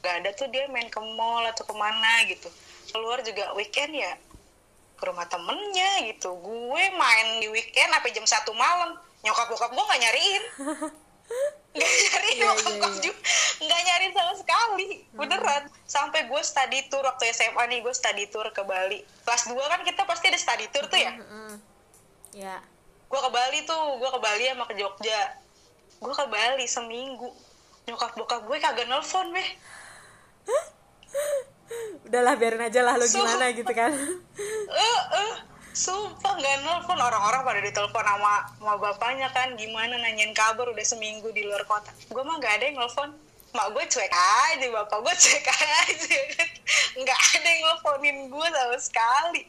gak 0.04 0.24
ada 0.24 0.30
tuh 0.36 0.52
dia 0.52 0.68
main 0.68 0.88
ke 0.92 1.00
mall 1.00 1.44
atau 1.48 1.64
ke 1.68 1.74
mana 1.76 2.24
gitu. 2.28 2.48
Keluar 2.92 3.24
juga 3.24 3.52
weekend 3.56 3.96
ya 3.96 4.16
ke 5.00 5.04
rumah 5.04 5.28
temennya 5.28 6.08
gitu. 6.12 6.36
Gue 6.40 6.84
main 6.96 7.28
di 7.44 7.48
weekend 7.52 7.92
sampai 7.92 8.12
jam 8.16 8.26
satu 8.28 8.52
malam. 8.56 8.96
Nyokap 9.24 9.48
bokap 9.52 9.72
gue 9.72 9.84
gak 9.84 10.02
nyariin. 10.04 10.44
Nggak 11.74 11.92
nyariin 11.92 12.36
Iya, 12.40 12.48
bokap 12.52 12.72
iya, 12.72 12.80
gue 12.80 12.92
iya. 12.92 13.02
juga. 13.04 13.20
Nggak 13.64 13.82
nyariin 13.88 14.14
sama 14.16 14.34
sekali. 14.36 14.88
Beneran. 15.16 15.64
Sampai 15.88 16.28
gue 16.28 16.42
study 16.44 16.80
tour 16.88 17.04
waktu 17.04 17.32
SMA 17.36 17.64
nih 17.72 17.80
gue 17.84 17.94
study 17.96 18.28
tour 18.32 18.48
ke 18.52 18.64
Bali. 18.64 19.04
Kelas 19.24 19.44
2 19.48 19.56
kan 19.56 19.82
kita 19.88 20.04
pasti 20.04 20.32
ada 20.32 20.40
study 20.40 20.68
tour 20.72 20.88
tuh 20.88 21.00
ya? 21.00 21.12
Mm-mm. 21.16 21.52
ya 22.34 22.58
gue 23.14 23.22
ke 23.22 23.30
Bali 23.30 23.60
tuh 23.70 24.02
gue 24.02 24.10
ke 24.10 24.20
Bali 24.26 24.44
sama 24.50 24.66
ke 24.66 24.74
Jogja. 24.74 25.22
Gue 26.02 26.14
ke 26.18 26.26
Bali 26.26 26.66
seminggu. 26.66 27.30
Nyokap 27.86 28.18
bokap 28.18 28.42
gue 28.50 28.58
kagak 28.58 28.90
nelfon 28.90 29.30
beh 29.30 29.50
udahlah 32.04 32.36
biarin 32.38 32.62
aja 32.70 32.82
lah 32.86 32.98
lo 32.98 33.06
gimana 33.06 33.54
gitu 33.54 33.70
kan. 33.70 33.94
Eh 33.94 35.02
eh 35.14 35.34
sumpah 35.78 36.34
nggak 36.42 36.66
nelfon. 36.66 36.98
Orang-orang 36.98 37.46
pada 37.46 37.62
ditelepon 37.62 38.02
sama 38.02 38.50
sama 38.58 38.74
bapaknya 38.82 39.30
kan. 39.30 39.54
Gimana 39.62 39.94
nanyain 40.02 40.34
kabar 40.34 40.74
udah 40.74 40.86
seminggu 40.86 41.30
di 41.38 41.46
luar 41.46 41.62
kota. 41.70 41.94
Gue 42.10 42.26
mah 42.26 42.42
nggak 42.42 42.54
ada 42.58 42.66
yang 42.66 42.82
nelfon. 42.82 43.14
Mak 43.54 43.78
gue 43.78 43.84
cuek 43.86 44.10
aja 44.10 44.66
bapak 44.74 44.98
gue 45.06 45.14
cuek 45.14 45.46
aja. 45.54 46.18
Nggak 46.98 47.20
ada 47.38 47.48
yang 47.54 47.62
nelfonin 47.62 48.18
gue 48.34 48.48
sama 48.50 48.78
sekali. 48.82 49.46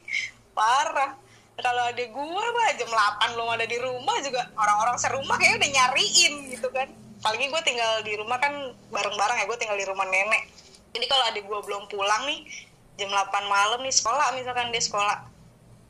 Parah 0.52 1.23
kalau 1.54 1.82
ada 1.86 2.02
gue 2.02 2.44
mah 2.50 2.68
jam 2.74 2.90
8 2.90 3.34
belum 3.38 3.48
ada 3.54 3.66
di 3.66 3.78
rumah 3.78 4.16
juga. 4.24 4.42
Orang-orang 4.58 4.96
serumah 4.98 5.36
kayak 5.38 5.62
udah 5.62 5.70
nyariin 5.70 6.34
gitu 6.50 6.68
kan. 6.74 6.90
Apalagi 7.22 7.46
gue 7.46 7.62
tinggal 7.62 7.92
di 8.02 8.12
rumah 8.18 8.38
kan 8.42 8.52
bareng-bareng 8.90 9.38
ya 9.38 9.44
gue 9.46 9.58
tinggal 9.58 9.78
di 9.78 9.86
rumah 9.86 10.06
nenek. 10.10 10.50
Jadi 10.94 11.06
kalau 11.06 11.24
adik 11.30 11.44
gue 11.46 11.60
belum 11.62 11.86
pulang 11.86 12.22
nih 12.26 12.42
jam 12.98 13.10
8 13.10 13.46
malam 13.46 13.80
nih 13.82 13.94
sekolah 13.94 14.34
misalkan 14.34 14.74
dia 14.74 14.82
sekolah. 14.82 15.30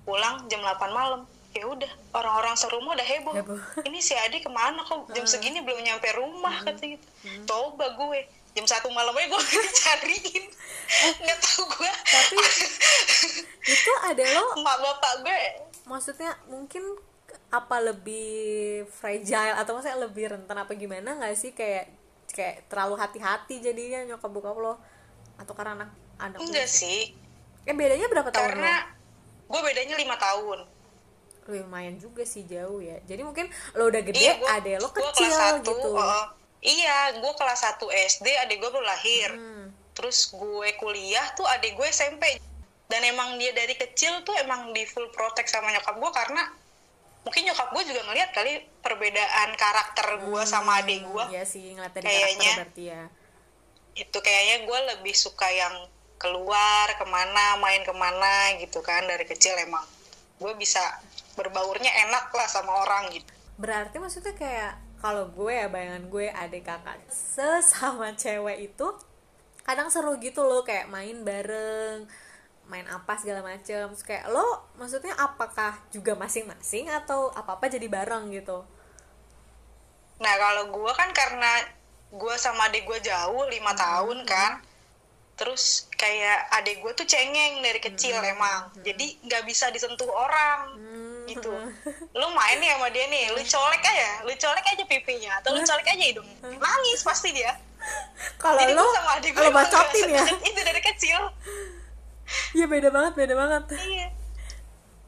Pulang 0.04 0.44
jam 0.52 0.60
8 0.60 0.92
malam. 0.92 1.24
Ya 1.54 1.64
udah 1.70 1.90
orang-orang 2.12 2.58
serumah 2.58 2.98
udah 2.98 3.06
heboh. 3.06 3.34
Heboh. 3.34 3.58
ini 3.88 4.02
si 4.02 4.12
Adi 4.18 4.42
ke 4.42 4.50
mana 4.50 4.82
kok? 4.84 5.06
Jam 5.14 5.24
segini 5.24 5.62
belum 5.62 5.80
nyampe 5.80 6.10
rumah 6.18 6.60
kata 6.66 6.82
gitu. 6.82 7.06
Coba 7.46 7.94
gue 7.94 8.26
jam 8.54 8.64
satu 8.64 8.86
malam 8.88 9.10
aja 9.12 9.26
gue 9.26 9.42
cariin. 9.82 10.44
Nggak 11.20 11.38
tahu 11.38 11.62
gue 11.68 11.90
tapi 12.04 12.36
itu 13.74 13.92
ada 14.04 14.24
lo 14.32 14.44
mak 14.62 14.78
bapak 14.78 15.14
gue. 15.22 15.38
Maksudnya 15.84 16.38
mungkin 16.46 16.86
apa 17.50 17.76
lebih 17.78 18.82
fragile 18.88 19.54
atau 19.54 19.74
maksudnya 19.74 19.98
lebih 20.00 20.30
rentan 20.30 20.54
apa 20.56 20.70
gimana 20.72 21.18
nggak 21.18 21.34
sih? 21.34 21.50
Kayak 21.50 21.90
kayak 22.30 22.66
terlalu 22.66 22.94
hati-hati 22.96 23.58
jadinya 23.58 24.06
nyokap 24.06 24.30
bokap 24.30 24.56
lo 24.56 24.74
atau 25.34 25.52
karena 25.52 25.74
anak 25.76 25.90
anak 26.18 26.38
enggak 26.38 26.70
sih. 26.70 27.10
Eh 27.64 27.74
bedanya 27.74 28.06
berapa 28.06 28.30
tahun 28.30 28.54
karena 28.54 28.74
gue 29.44 29.60
bedanya 29.60 29.98
lima 29.98 30.14
tahun. 30.14 30.62
Lumayan 31.44 31.98
juga 31.98 32.24
sih 32.24 32.46
jauh 32.46 32.80
ya. 32.80 32.96
Jadi 33.04 33.20
mungkin 33.20 33.50
lo 33.74 33.90
udah 33.90 34.00
gede 34.00 34.16
Iya, 34.16 34.34
gua- 34.38 34.62
lo 34.80 34.88
gua 34.88 35.10
kecil 35.12 35.28
kelas 35.28 35.60
gitu. 35.60 35.90
uh, 35.92 36.24
iya 36.64 37.12
gue 37.14 37.32
kelas 37.36 37.60
1 37.76 37.78
SD 38.10 38.26
adik 38.40 38.58
gue 38.58 38.70
baru 38.70 38.82
lahir. 38.82 39.30
Hmm. 39.30 39.68
terus 39.94 40.26
gue 40.28 40.68
kuliah 40.74 41.22
tuh 41.32 41.46
adik 41.46 41.78
gue 41.78 41.86
SMP 41.86 42.26
dan 42.84 43.00
emang 43.00 43.38
dia 43.38 43.54
dari 43.54 43.72
kecil 43.72 44.26
tuh 44.26 44.34
emang 44.36 44.74
di 44.74 44.82
full 44.84 45.06
protect 45.08 45.46
sama 45.46 45.70
nyokap 45.70 45.94
gue 45.94 46.10
karena 46.10 46.42
mungkin 47.22 47.46
nyokap 47.46 47.70
gue 47.70 47.82
juga 47.86 48.02
ngeliat 48.04 48.34
kali 48.34 48.52
perbedaan 48.82 49.54
karakter 49.54 50.18
gue 50.20 50.42
sama 50.44 50.82
adik 50.82 51.06
gue 51.06 51.24
Iya 51.30 51.46
sih 51.46 51.72
ngeliat 51.72 51.94
dari 51.94 52.04
Kayaknya. 52.04 52.28
karakter 52.34 52.58
berarti 52.58 52.82
ya. 52.84 53.02
Itu 53.94 54.18
kayaknya 54.18 54.56
gue 54.66 54.78
lebih 54.92 55.14
suka 55.14 55.46
yang 55.48 55.74
keluar 56.18 56.90
ke 56.98 57.06
mana 57.06 57.54
main 57.56 57.80
ke 57.80 57.94
mana 57.94 58.58
gitu 58.58 58.82
kan 58.82 59.06
dari 59.06 59.24
kecil 59.24 59.54
emang. 59.56 59.86
Gue 60.36 60.52
bisa 60.58 60.82
berbaurnya 61.34 61.88
enak 62.10 62.28
lah 62.28 62.48
sama 62.50 62.82
orang 62.82 63.14
gitu. 63.14 63.30
Berarti 63.56 64.02
maksudnya 64.02 64.34
kayak 64.34 64.83
kalau 65.04 65.28
gue 65.28 65.52
ya 65.52 65.68
bayangan 65.68 66.08
gue 66.08 66.32
adik 66.32 66.64
kakak 66.64 66.96
sesama 67.12 68.16
cewek 68.22 68.72
itu 68.72 68.88
kadang 69.60 69.92
seru 69.92 70.16
gitu 70.16 70.40
loh 70.40 70.64
kayak 70.64 70.88
main 70.88 71.20
bareng 71.20 72.08
main 72.64 72.88
apa 72.88 73.12
segala 73.20 73.44
macem. 73.44 73.84
Terus 73.92 74.00
kayak 74.00 74.32
lo 74.32 74.64
maksudnya 74.80 75.12
apakah 75.20 75.76
juga 75.92 76.16
masing-masing 76.16 76.88
atau 76.88 77.28
apa 77.36 77.60
apa 77.60 77.68
jadi 77.68 77.84
bareng? 77.84 78.32
gitu. 78.32 78.64
Nah 80.24 80.34
kalau 80.40 80.72
gue 80.72 80.92
kan 80.96 81.12
karena 81.12 81.52
gue 82.08 82.34
sama 82.40 82.72
adik 82.72 82.88
gue 82.88 83.04
jauh 83.04 83.44
lima 83.52 83.76
tahun 83.76 84.24
kan, 84.24 84.64
terus 85.36 85.90
kayak 86.00 86.48
adik 86.62 86.80
gue 86.80 86.92
tuh 86.96 87.04
cengeng 87.04 87.60
dari 87.60 87.82
kecil 87.82 88.22
emang, 88.22 88.70
jadi 88.80 89.18
nggak 89.26 89.42
bisa 89.44 89.68
disentuh 89.74 90.06
orang 90.06 90.78
gitu. 91.28 91.52
Lu 92.12 92.26
main 92.32 92.56
nih 92.60 92.70
sama 92.74 92.88
dia 92.92 93.04
nih, 93.08 93.32
lu 93.32 93.40
colek 93.40 93.82
aja, 93.84 94.10
lu 94.24 94.32
colek 94.34 94.66
aja 94.66 94.84
pipinya, 94.84 95.30
atau 95.40 95.56
lu 95.56 95.60
colek 95.64 95.86
aja 95.88 96.04
hidung, 96.04 96.28
nangis 96.42 97.00
pasti 97.04 97.32
dia. 97.32 97.52
kalau 98.40 98.56
gue 98.56 98.72
sama 98.96 99.10
adik 99.20 99.36
gue 99.36 99.50
bacotin 99.52 100.08
ya? 100.08 100.24
itu 100.40 100.60
dari 100.64 100.80
kecil. 100.80 101.20
Iya 102.56 102.64
beda 102.64 102.88
banget 102.88 103.12
beda 103.12 103.34
banget. 103.36 103.64
Iya. 103.76 104.08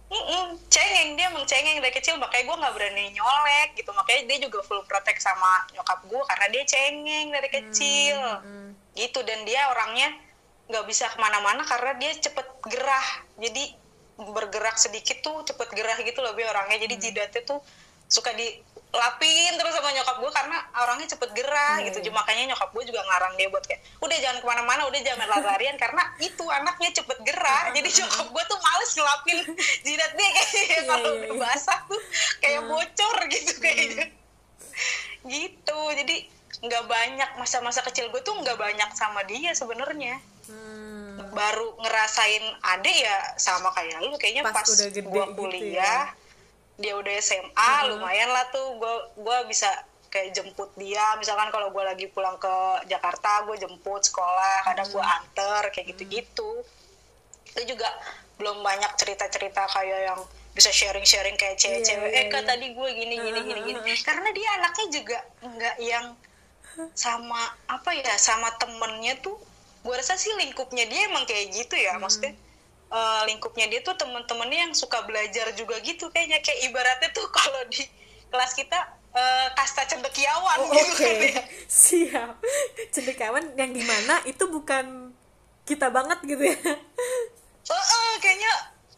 Mm-mm, 0.07 0.55
cengeng 0.71 1.19
dia 1.19 1.27
emang 1.27 1.43
cengeng 1.51 1.83
dari 1.83 1.91
kecil 1.91 2.15
makanya 2.23 2.47
gue 2.47 2.57
nggak 2.63 2.75
berani 2.79 3.05
nyolek 3.11 3.69
gitu. 3.75 3.91
Makanya 3.91 4.23
dia 4.31 4.39
juga 4.47 4.63
full 4.63 4.85
protect 4.87 5.19
sama 5.19 5.67
nyokap 5.75 6.07
gue 6.07 6.23
karena 6.31 6.47
dia 6.53 6.63
cengeng 6.63 7.27
dari 7.35 7.49
kecil. 7.51 8.19
Hmm, 8.23 8.71
gitu 8.95 9.21
dan 9.27 9.43
dia 9.43 9.67
orangnya 9.73 10.15
nggak 10.71 10.85
bisa 10.87 11.11
ke 11.11 11.19
mana-mana 11.19 11.67
karena 11.67 11.93
dia 11.99 12.11
cepet 12.15 12.47
gerah. 12.71 13.09
Jadi 13.41 13.75
bergerak 14.17 14.81
sedikit 14.81 15.21
tuh 15.21 15.45
cepet 15.45 15.69
gerah 15.77 15.99
gitu 16.01 16.25
loh 16.25 16.33
orangnya. 16.33 16.81
Jadi 16.89 16.95
jidatnya 16.97 17.43
tuh 17.45 17.61
suka 18.07 18.31
dilapin 18.39 19.53
terus 19.59 19.75
sama 19.75 19.91
nyokap 19.91 20.17
gue 20.23 20.31
karena 20.31 20.63
orangnya 20.79 21.11
cepet 21.11 21.31
gerah 21.35 21.83
Iya, 21.83 21.91
gitu. 21.91 21.99
Iya. 22.01 22.05
Jadi 22.07 22.11
makanya 22.15 22.43
nyokap 22.55 22.71
gue 22.71 22.85
juga 22.87 23.01
ngarang 23.03 23.35
dia 23.35 23.49
buat 23.51 23.65
kayak 23.67 23.83
udah 23.99 24.17
jangan 24.23 24.39
ke 24.41 24.47
mana-mana 24.47 24.83
udah 24.89 25.01
jangan 25.03 25.27
lari-larian. 25.37 25.77
Karena 25.77 26.03
itu 26.23 26.45
anaknya 26.49 26.91
cepet 26.97 27.19
gerah. 27.27 27.65
Jadi 27.77 27.89
nyokap 27.93 28.27
gue 28.33 28.43
tuh 28.49 28.59
males 28.63 28.91
ngelapin 28.97 29.39
jidat 29.87 30.13
dia 30.17 30.29
kayak 30.33 30.49
Iya, 30.57 30.81
kalau 30.91 31.11
iya, 31.13 31.19
udah 31.21 31.31
iya. 31.35 31.43
basah 31.45 31.79
tuh 31.85 32.01
kayak 32.41 32.63
bocor 32.65 33.17
gitu 33.29 33.53
kayaknya. 33.61 34.07
Gitu. 35.27 35.79
Jadi 35.93 36.17
nggak 36.57 36.85
banyak 36.89 37.31
masa-masa 37.37 37.85
kecil 37.85 38.09
gue 38.09 38.23
tuh 38.25 38.33
nggak 38.33 38.57
banyak 38.57 38.91
sama 38.97 39.21
dia 39.29 39.53
sebenarnya 39.53 40.17
Hmm, 40.47 41.27
baru 41.35 41.75
ngerasain 41.83 42.45
ade 42.63 42.93
ya 43.03 43.35
sama 43.35 43.75
kayak 43.75 43.99
lu 44.07 44.15
kayaknya 44.15 44.47
Pas 44.47 44.63
pas, 44.63 44.67
udah 44.67 44.89
gede 44.95 45.07
gua 45.07 45.27
gitu 45.27 45.35
kuliah 45.43 46.15
dia 46.77 46.93
udah 46.93 47.15
SMA 47.25 47.73
lumayan 47.93 48.31
lah 48.31 48.47
tuh. 48.53 48.77
Gua 48.77 48.95
gua 49.17 49.43
bisa 49.49 49.69
kayak 50.13 50.37
jemput 50.37 50.71
dia. 50.77 51.17
Misalkan 51.17 51.49
kalau 51.49 51.73
gua 51.73 51.89
lagi 51.89 52.07
pulang 52.13 52.37
ke 52.37 52.55
Jakarta 52.89 53.45
gue 53.49 53.57
jemput 53.57 54.05
sekolah 54.05 54.65
kadang 54.65 54.89
gua 54.93 55.05
anter 55.21 55.73
kayak 55.73 55.97
gitu-gitu. 55.97 56.63
Itu 57.49 57.61
juga 57.65 57.89
belum 58.37 58.61
banyak 58.61 58.93
cerita-cerita 59.01 59.65
kayak 59.73 60.01
yang 60.13 60.21
bisa 60.57 60.73
sharing-sharing 60.73 61.37
kayak 61.37 61.61
cewek-cewek. 61.61 62.13
iya, 62.13 62.25
eh 62.25 62.33
kak 62.33 62.45
iya. 62.45 62.49
tadi 62.49 62.67
gue 62.73 62.89
gini 62.97 63.15
gini 63.21 63.41
gini 63.45 63.61
gini. 63.73 63.81
Karena 64.01 64.29
dia 64.33 64.49
anaknya 64.61 64.87
juga 64.89 65.19
nggak 65.45 65.77
yang 65.85 66.07
sama 66.93 67.41
apa 67.73 67.91
ya 67.97 68.13
sama 68.21 68.53
temennya 68.61 69.17
tuh 69.25 69.37
gue 69.87 69.95
rasa 69.95 70.19
sih 70.19 70.35
lingkupnya 70.35 70.83
dia 70.91 71.07
emang 71.07 71.23
kayak 71.23 71.55
gitu 71.55 71.79
ya 71.79 71.95
maksudnya 72.03 72.35
eh, 72.91 73.23
lingkupnya 73.31 73.71
dia 73.71 73.81
tuh 73.87 73.95
temen-temennya 73.95 74.71
yang 74.71 74.75
suka 74.75 75.07
belajar 75.07 75.55
juga 75.55 75.79
gitu 75.87 76.11
kayaknya. 76.11 76.43
Kayak 76.43 76.61
ibaratnya 76.71 77.09
tuh 77.15 77.27
kalau 77.39 77.63
di 77.71 77.87
kelas 78.31 78.53
kita 78.59 78.79
eh, 79.15 79.49
kasta 79.55 79.87
cendekiawan 79.87 80.59
Oh, 80.67 80.75
gitu 80.75 80.93
Oke, 80.93 81.07
kan 81.07 81.17
ya. 81.23 81.43
Siap. 81.87 82.35
Cendekawan 82.91 83.55
yang 83.55 83.71
di 83.71 83.83
mana 83.87 84.19
itu 84.27 84.45
bukan 84.51 85.15
kita 85.63 85.91
banget 85.95 86.19
gitu 86.27 86.43
ya. 86.43 86.59
Oh, 87.71 87.79
oh, 87.95 88.13
kayaknya 88.19 88.53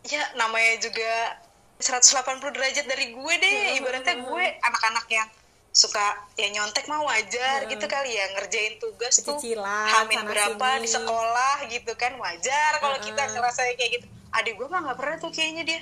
ya 0.08 0.24
namanya 0.40 0.80
juga 0.80 1.36
180 1.78 2.56
derajat 2.56 2.84
dari 2.88 3.12
gue 3.12 3.34
deh. 3.38 3.56
Ibaratnya 3.78 4.24
gue 4.24 4.44
anak-anak 4.64 5.06
yang 5.12 5.28
suka 5.78 6.26
ya 6.34 6.50
nyontek 6.50 6.90
mah 6.90 7.06
wajar 7.06 7.70
gitu 7.70 7.86
kali 7.86 8.10
ya 8.10 8.26
ngerjain 8.34 8.82
tugas 8.82 9.22
tuh 9.22 9.38
Cicilan, 9.38 9.86
hamin 9.86 10.18
sana 10.18 10.30
berapa 10.34 10.68
sini. 10.74 10.82
di 10.82 10.88
sekolah 10.90 11.56
gitu 11.70 11.92
kan 11.94 12.18
wajar 12.18 12.82
kalau 12.82 12.98
Uh-uh. 12.98 13.06
kita 13.06 13.22
ngerasain 13.30 13.78
kayak 13.78 13.90
gitu. 14.02 14.06
Adik 14.34 14.58
gue 14.58 14.66
mah 14.66 14.82
nggak 14.82 14.98
pernah 14.98 15.16
tuh 15.22 15.30
kayaknya 15.30 15.62
dia 15.62 15.80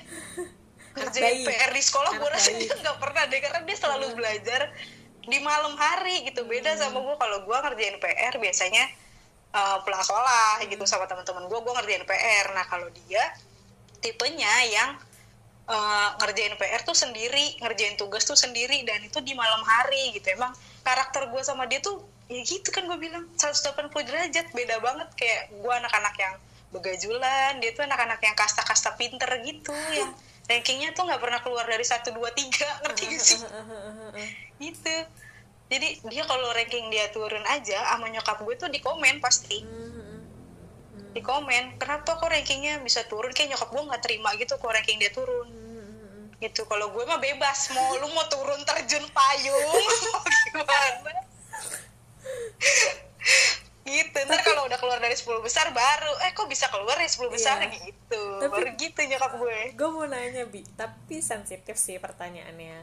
ngerjain. 1.01 1.49
PR 1.49 1.71
di 1.73 1.83
sekolah 1.83 2.13
gue 2.13 2.29
rasa 2.29 2.51
dia 2.61 2.73
nggak 2.77 2.99
pernah 3.01 3.25
deh 3.25 3.41
karena 3.41 3.61
dia 3.65 3.77
selalu 3.81 4.07
belajar 4.13 4.61
di 5.25 5.39
malam 5.41 5.73
hari 5.81 6.29
gitu. 6.29 6.45
Beda 6.45 6.77
sama 6.77 7.01
gue 7.01 7.17
kalau 7.17 7.39
gue 7.49 7.57
ngerjain 7.57 7.97
PR 7.97 8.35
biasanya 8.37 8.85
eh, 9.57 9.77
pulang 9.81 10.05
sekolah 10.05 10.61
gitu 10.69 10.85
sama 10.85 11.09
teman-teman 11.09 11.49
gue 11.49 11.57
gue 11.57 11.73
ngerjain 11.73 12.05
PR 12.05 12.47
nah 12.53 12.69
kalau 12.69 12.93
dia 12.93 13.25
tipenya 14.05 14.53
yang 14.69 15.01
eh, 15.67 16.09
ngerjain 16.23 16.55
PR 16.55 16.83
tuh 16.87 16.95
sendiri 16.95 17.59
ngerjain 17.59 17.99
tugas 17.99 18.23
tuh 18.23 18.39
sendiri 18.39 18.87
dan 18.87 19.03
itu 19.03 19.19
di 19.23 19.35
malam 19.35 19.63
hari 19.67 20.15
gitu. 20.15 20.31
Emang 20.31 20.55
karakter 20.87 21.27
gue 21.31 21.43
sama 21.43 21.67
dia 21.67 21.83
tuh 21.83 22.07
ya 22.27 22.43
gitu 22.43 22.71
kan 22.75 22.87
gue 22.87 22.99
bilang 22.99 23.27
180 23.35 23.91
derajat 23.91 24.47
beda 24.55 24.79
banget. 24.79 25.09
Kayak 25.19 25.43
gue 25.51 25.73
anak-anak 25.75 26.15
yang 26.19 26.35
begajulan 26.75 27.63
dia 27.63 27.71
tuh 27.73 27.87
anak-anak 27.87 28.19
yang 28.21 28.35
kasta-kasta 28.35 28.99
pinter 28.99 29.31
gitu 29.47 29.73
yang 29.95 30.11
rankingnya 30.51 30.93
tuh 30.93 31.07
nggak 31.07 31.23
pernah 31.23 31.41
keluar 31.43 31.65
dari 31.67 31.87
satu 31.87 32.11
dua 32.11 32.31
tiga 32.35 32.67
ngerti 32.87 33.03
gak 33.11 33.23
sih? 33.23 33.39
Gitu. 34.63 34.97
Jadi 35.67 35.89
dia 36.07 36.23
kalau 36.23 36.55
ranking 36.55 36.95
dia 36.95 37.11
turun 37.11 37.43
aja 37.51 37.83
sama 37.91 38.07
nyokap 38.07 38.39
gue 38.39 38.55
tuh 38.55 38.71
di 38.71 38.79
komen 38.79 39.19
pasti. 39.19 39.67
Di 41.11 41.25
komen 41.25 41.81
kenapa 41.81 42.15
kok 42.21 42.29
rankingnya 42.29 42.79
bisa 42.87 43.03
turun? 43.11 43.35
Kayak 43.35 43.57
nyokap 43.57 43.69
gue 43.75 43.83
nggak 43.83 44.03
terima 44.05 44.31
gitu 44.39 44.55
kok 44.55 44.71
ranking 44.71 45.03
dia 45.03 45.11
turun 45.11 45.49
gitu. 46.39 46.65
Kalau 46.65 46.89
gue 46.89 47.03
mah 47.03 47.17
bebas 47.17 47.71
mau 47.71 47.97
lu 47.97 48.09
mau 48.11 48.27
turun 48.27 48.61
terjun 48.63 49.05
payung 49.09 49.65
mau 50.07 50.21
gimana? 50.23 51.21
Gitu 53.83 54.19
ntar 54.19 54.43
kalau 54.43 54.67
udah 54.67 54.77
keluar 54.77 54.99
dari 54.99 55.15
10 55.15 55.31
besar 55.41 55.71
baru 55.71 56.11
eh 56.21 56.33
kok 56.33 56.45
bisa 56.47 56.67
keluar 56.67 56.95
dari 56.95 57.07
10 57.07 57.31
besar? 57.31 57.57
Iya. 57.61 57.71
gitu 57.71 58.23
Tapi- 58.41 58.51
baru 58.51 58.71
gitu 58.75 58.99
nyokap 59.01 59.33
gue. 59.37 59.59
gue 59.73 59.89
mau 59.89 60.05
nanya 60.05 60.43
bi 60.45 60.67
tapi 60.75 61.23
sensitif 61.23 61.77
sih 61.77 61.97
pertanyaannya. 61.97 62.83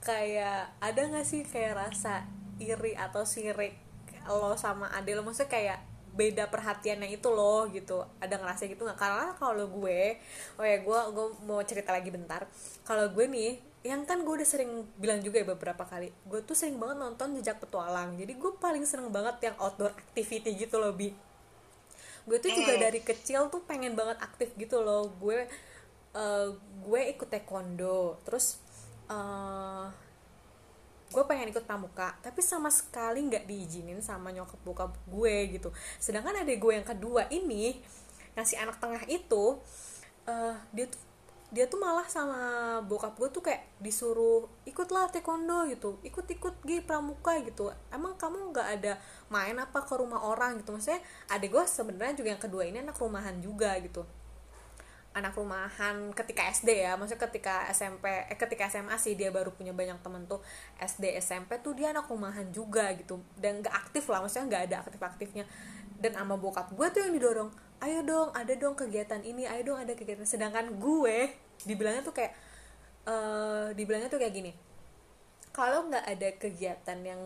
Kayak 0.00 0.70
ada 0.78 1.00
nggak 1.02 1.26
sih 1.26 1.42
kayak 1.42 1.74
rasa 1.76 2.24
iri 2.56 2.94
atau 2.94 3.26
sirik 3.26 3.74
lo 4.22 4.54
sama 4.54 4.86
ade 4.90 5.12
lo? 5.12 5.20
Maksudnya 5.20 5.50
kayak 5.50 5.78
beda 6.14 6.50
perhatiannya 6.50 7.10
itu 7.14 7.28
loh 7.30 7.66
gitu. 7.70 8.02
Ada 8.18 8.38
ngerasa 8.38 8.66
gitu 8.66 8.82
nggak? 8.86 8.98
Karena 8.98 9.26
kalau 9.38 9.66
gue 9.70 10.18
oh 10.58 10.64
ya 10.66 10.78
gue 10.82 11.00
gue 11.14 11.26
mau 11.46 11.60
cerita 11.62 11.94
lagi 11.94 12.10
bentar. 12.10 12.46
Kalau 12.86 13.10
gue 13.10 13.26
nih 13.26 13.50
yang 13.80 14.04
kan 14.04 14.20
gue 14.20 14.34
udah 14.36 14.44
sering 14.44 14.84
bilang 15.00 15.24
juga 15.24 15.40
ya 15.40 15.46
beberapa 15.48 15.88
kali 15.88 16.12
gue 16.28 16.40
tuh 16.44 16.52
sering 16.52 16.76
banget 16.76 17.00
nonton 17.00 17.38
jejak 17.38 17.58
petualang. 17.62 18.18
Jadi 18.18 18.32
gue 18.36 18.52
paling 18.58 18.84
seneng 18.84 19.08
banget 19.08 19.50
yang 19.50 19.56
outdoor 19.58 19.94
activity 19.94 20.52
gitu 20.54 20.76
loh 20.76 20.92
bi. 20.92 21.10
Gue 22.28 22.36
tuh 22.36 22.52
juga 22.52 22.76
dari 22.76 23.00
kecil 23.00 23.48
tuh 23.48 23.64
pengen 23.64 23.96
banget 23.96 24.20
aktif 24.20 24.52
gitu 24.58 24.82
loh. 24.84 25.08
Gue 25.16 25.48
eh, 26.14 26.48
gue 26.84 27.00
ikut 27.16 27.28
taekwondo. 27.30 28.20
Terus 28.26 28.60
eh, 29.08 30.09
gue 31.10 31.24
pengen 31.26 31.50
ikut 31.50 31.66
pramuka 31.66 32.14
tapi 32.22 32.38
sama 32.38 32.70
sekali 32.70 33.26
nggak 33.26 33.44
diizinin 33.44 33.98
sama 33.98 34.30
nyokap 34.30 34.60
bokap 34.62 34.92
gue 35.10 35.58
gitu. 35.58 35.74
Sedangkan 35.98 36.46
ada 36.46 36.52
gue 36.54 36.72
yang 36.72 36.86
kedua 36.86 37.26
ini 37.34 37.82
yang 38.38 38.46
si 38.46 38.54
anak 38.54 38.78
tengah 38.78 39.02
itu 39.10 39.58
eh, 40.30 40.54
dia 40.70 40.86
tuh 40.86 41.02
dia 41.50 41.66
tuh 41.66 41.82
malah 41.82 42.06
sama 42.06 42.38
bokap 42.86 43.18
gue 43.18 43.28
tuh 43.34 43.42
kayak 43.42 43.66
disuruh 43.82 44.46
ikutlah 44.62 45.10
taekwondo 45.10 45.66
gitu. 45.66 45.98
Ikut-ikut 46.06 46.62
gi 46.62 46.78
pramuka 46.78 47.34
gitu. 47.42 47.74
Emang 47.90 48.14
kamu 48.14 48.54
nggak 48.54 48.68
ada 48.78 48.92
main 49.34 49.58
apa 49.58 49.82
ke 49.82 49.94
rumah 49.98 50.22
orang? 50.22 50.62
gitu. 50.62 50.70
Maksudnya 50.70 51.02
adik 51.26 51.50
gue 51.50 51.64
sebenarnya 51.66 52.14
juga 52.14 52.28
yang 52.38 52.42
kedua 52.42 52.62
ini 52.62 52.78
anak 52.86 52.94
rumahan 53.02 53.42
juga 53.42 53.74
gitu 53.82 54.06
anak 55.10 55.34
rumahan 55.34 56.14
ketika 56.14 56.46
SD 56.54 56.86
ya 56.86 56.94
maksudnya 56.94 57.26
ketika 57.26 57.66
SMP 57.74 58.06
eh 58.06 58.38
ketika 58.38 58.70
SMA 58.70 58.94
sih 58.94 59.18
dia 59.18 59.34
baru 59.34 59.50
punya 59.50 59.74
banyak 59.74 59.98
temen 60.06 60.30
tuh 60.30 60.38
SD 60.78 61.18
SMP 61.18 61.58
tuh 61.58 61.74
dia 61.74 61.90
anak 61.90 62.06
rumahan 62.06 62.46
juga 62.54 62.94
gitu. 62.94 63.18
Dan 63.34 63.62
nggak 63.62 63.74
aktif 63.74 64.06
lah 64.06 64.22
maksudnya 64.22 64.46
nggak 64.46 64.62
ada 64.70 64.76
aktif 64.86 65.00
aktifnya 65.02 65.44
dan 65.98 66.14
sama 66.14 66.38
bokap 66.38 66.70
gue 66.72 66.86
tuh 66.94 67.00
yang 67.04 67.12
didorong 67.12 67.50
ayo 67.82 68.00
dong 68.06 68.28
ada 68.32 68.54
dong 68.54 68.78
kegiatan 68.78 69.20
ini 69.26 69.50
ayo 69.50 69.74
dong 69.74 69.78
ada 69.82 69.92
kegiatan. 69.98 70.22
Sedangkan 70.22 70.78
gue 70.78 71.34
dibilangnya 71.66 72.06
tuh 72.06 72.14
kayak 72.14 72.32
eh 73.10 73.74
dibilangnya 73.74 74.08
tuh 74.12 74.20
kayak 74.22 74.34
gini 74.36 74.52
kalau 75.50 75.90
nggak 75.90 76.04
ada 76.06 76.28
kegiatan 76.38 76.98
yang 77.02 77.20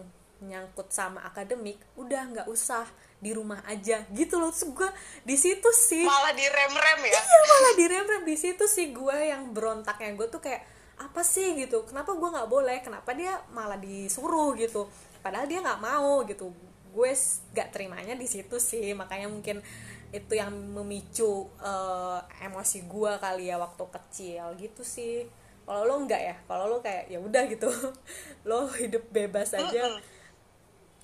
nyangkut 0.45 0.93
sama 0.93 1.25
akademik 1.25 1.81
udah 1.97 2.23
nggak 2.31 2.49
usah 2.53 2.85
di 3.25 3.33
rumah 3.33 3.65
aja. 3.65 4.05
Gitu 4.13 4.37
loh 4.37 4.53
terus 4.53 4.69
gue 4.69 4.91
di 5.25 5.37
situ 5.41 5.69
sih. 5.73 6.05
Malah 6.05 6.37
direm-rem 6.37 7.01
ya? 7.09 7.13
Iya 7.17 7.39
malah 7.49 7.73
direm-rem 7.81 8.25
di 8.29 8.37
situ 8.37 8.65
sih 8.69 8.93
gue 8.93 9.17
yang 9.33 9.57
berontaknya. 9.57 10.13
Gue 10.13 10.29
tuh 10.29 10.45
kayak 10.45 10.61
apa 11.01 11.25
sih? 11.25 11.57
Gitu. 11.57 11.89
Kenapa 11.89 12.13
gue 12.13 12.29
nggak 12.29 12.49
boleh? 12.53 12.85
Kenapa 12.85 13.17
dia 13.17 13.41
malah 13.57 13.81
disuruh? 13.81 14.53
Gitu. 14.53 14.85
Padahal 15.25 15.49
dia 15.49 15.65
nggak 15.65 15.81
mau 15.81 16.21
gitu. 16.29 16.53
Gue 16.93 17.11
nggak 17.57 17.69
terimanya 17.73 18.13
di 18.13 18.29
situ 18.29 18.61
sih. 18.61 18.93
Makanya 18.93 19.33
mungkin 19.33 19.65
itu 20.13 20.33
yang 20.37 20.53
memicu 20.53 21.49
eh, 21.65 22.21
emosi 22.45 22.85
gue 22.85 23.13
kali 23.17 23.49
ya 23.49 23.57
waktu 23.57 23.85
kecil. 23.89 24.53
Gitu 24.61 24.85
sih. 24.85 25.25
Kalau 25.65 25.89
lo 25.89 25.97
nggak 26.05 26.21
ya? 26.21 26.37
Kalau 26.45 26.69
lo 26.69 26.85
kayak 26.85 27.09
ya 27.09 27.19
udah 27.25 27.43
gitu. 27.49 27.73
Lo 28.49 28.69
hidup 28.69 29.09
bebas 29.09 29.57
aja. 29.57 29.97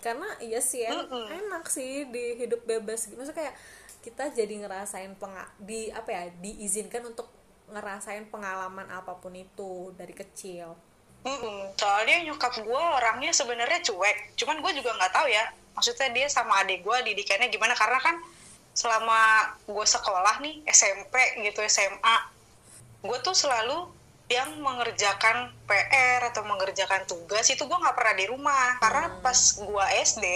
Karena 0.00 0.26
iya 0.40 0.60
sih 0.60 0.82
en- 0.82 1.06
Mm-mm. 1.06 1.28
enak 1.28 1.64
sih 1.68 2.08
di 2.08 2.36
hidup 2.36 2.64
bebas 2.64 3.06
gitu 3.06 3.16
maksudnya 3.16 3.48
kayak 3.48 3.54
kita 4.00 4.32
jadi 4.32 4.64
ngerasain 4.64 5.12
penga 5.16 5.44
di 5.60 5.92
apa 5.92 6.08
ya 6.08 6.22
diizinkan 6.40 7.04
untuk 7.04 7.28
ngerasain 7.68 8.26
pengalaman 8.28 8.88
apa 8.88 9.14
pun 9.16 9.30
itu 9.32 9.92
dari 9.94 10.12
kecil 10.12 10.72
Mm-mm. 11.20 11.76
soalnya 11.76 12.24
nyokap 12.24 12.56
gue 12.58 12.82
orangnya 12.96 13.30
sebenarnya 13.30 13.84
cuek 13.84 14.34
cuman 14.34 14.64
gue 14.64 14.72
juga 14.80 14.96
nggak 14.96 15.12
tahu 15.12 15.28
ya 15.28 15.44
maksudnya 15.76 16.08
dia 16.10 16.26
sama 16.26 16.64
adik 16.64 16.80
gue 16.80 16.96
didikannya 17.06 17.52
gimana 17.52 17.76
karena 17.76 18.00
kan 18.00 18.16
selama 18.72 19.52
gue 19.68 19.86
sekolah 19.86 20.40
nih 20.40 20.64
SMP 20.66 21.12
gitu 21.44 21.60
SMA 21.68 22.16
gue 23.04 23.18
tuh 23.20 23.36
selalu 23.36 23.99
yang 24.30 24.62
mengerjakan 24.62 25.50
PR 25.66 26.30
atau 26.30 26.46
mengerjakan 26.46 27.02
tugas 27.10 27.50
itu 27.50 27.66
gue 27.66 27.78
nggak 27.82 27.96
pernah 27.98 28.14
di 28.14 28.26
rumah. 28.30 28.78
Karena 28.78 29.18
pas 29.18 29.38
gue 29.58 29.84
SD 30.06 30.26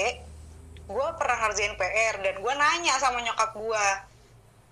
gue 0.85 1.07
pernah 1.17 1.39
ngerjain 1.47 1.79
PR 1.81 2.15
dan 2.21 2.35
gue 2.43 2.53
nanya 2.59 3.01
sama 3.01 3.25
nyokap 3.25 3.57
gue 3.57 3.85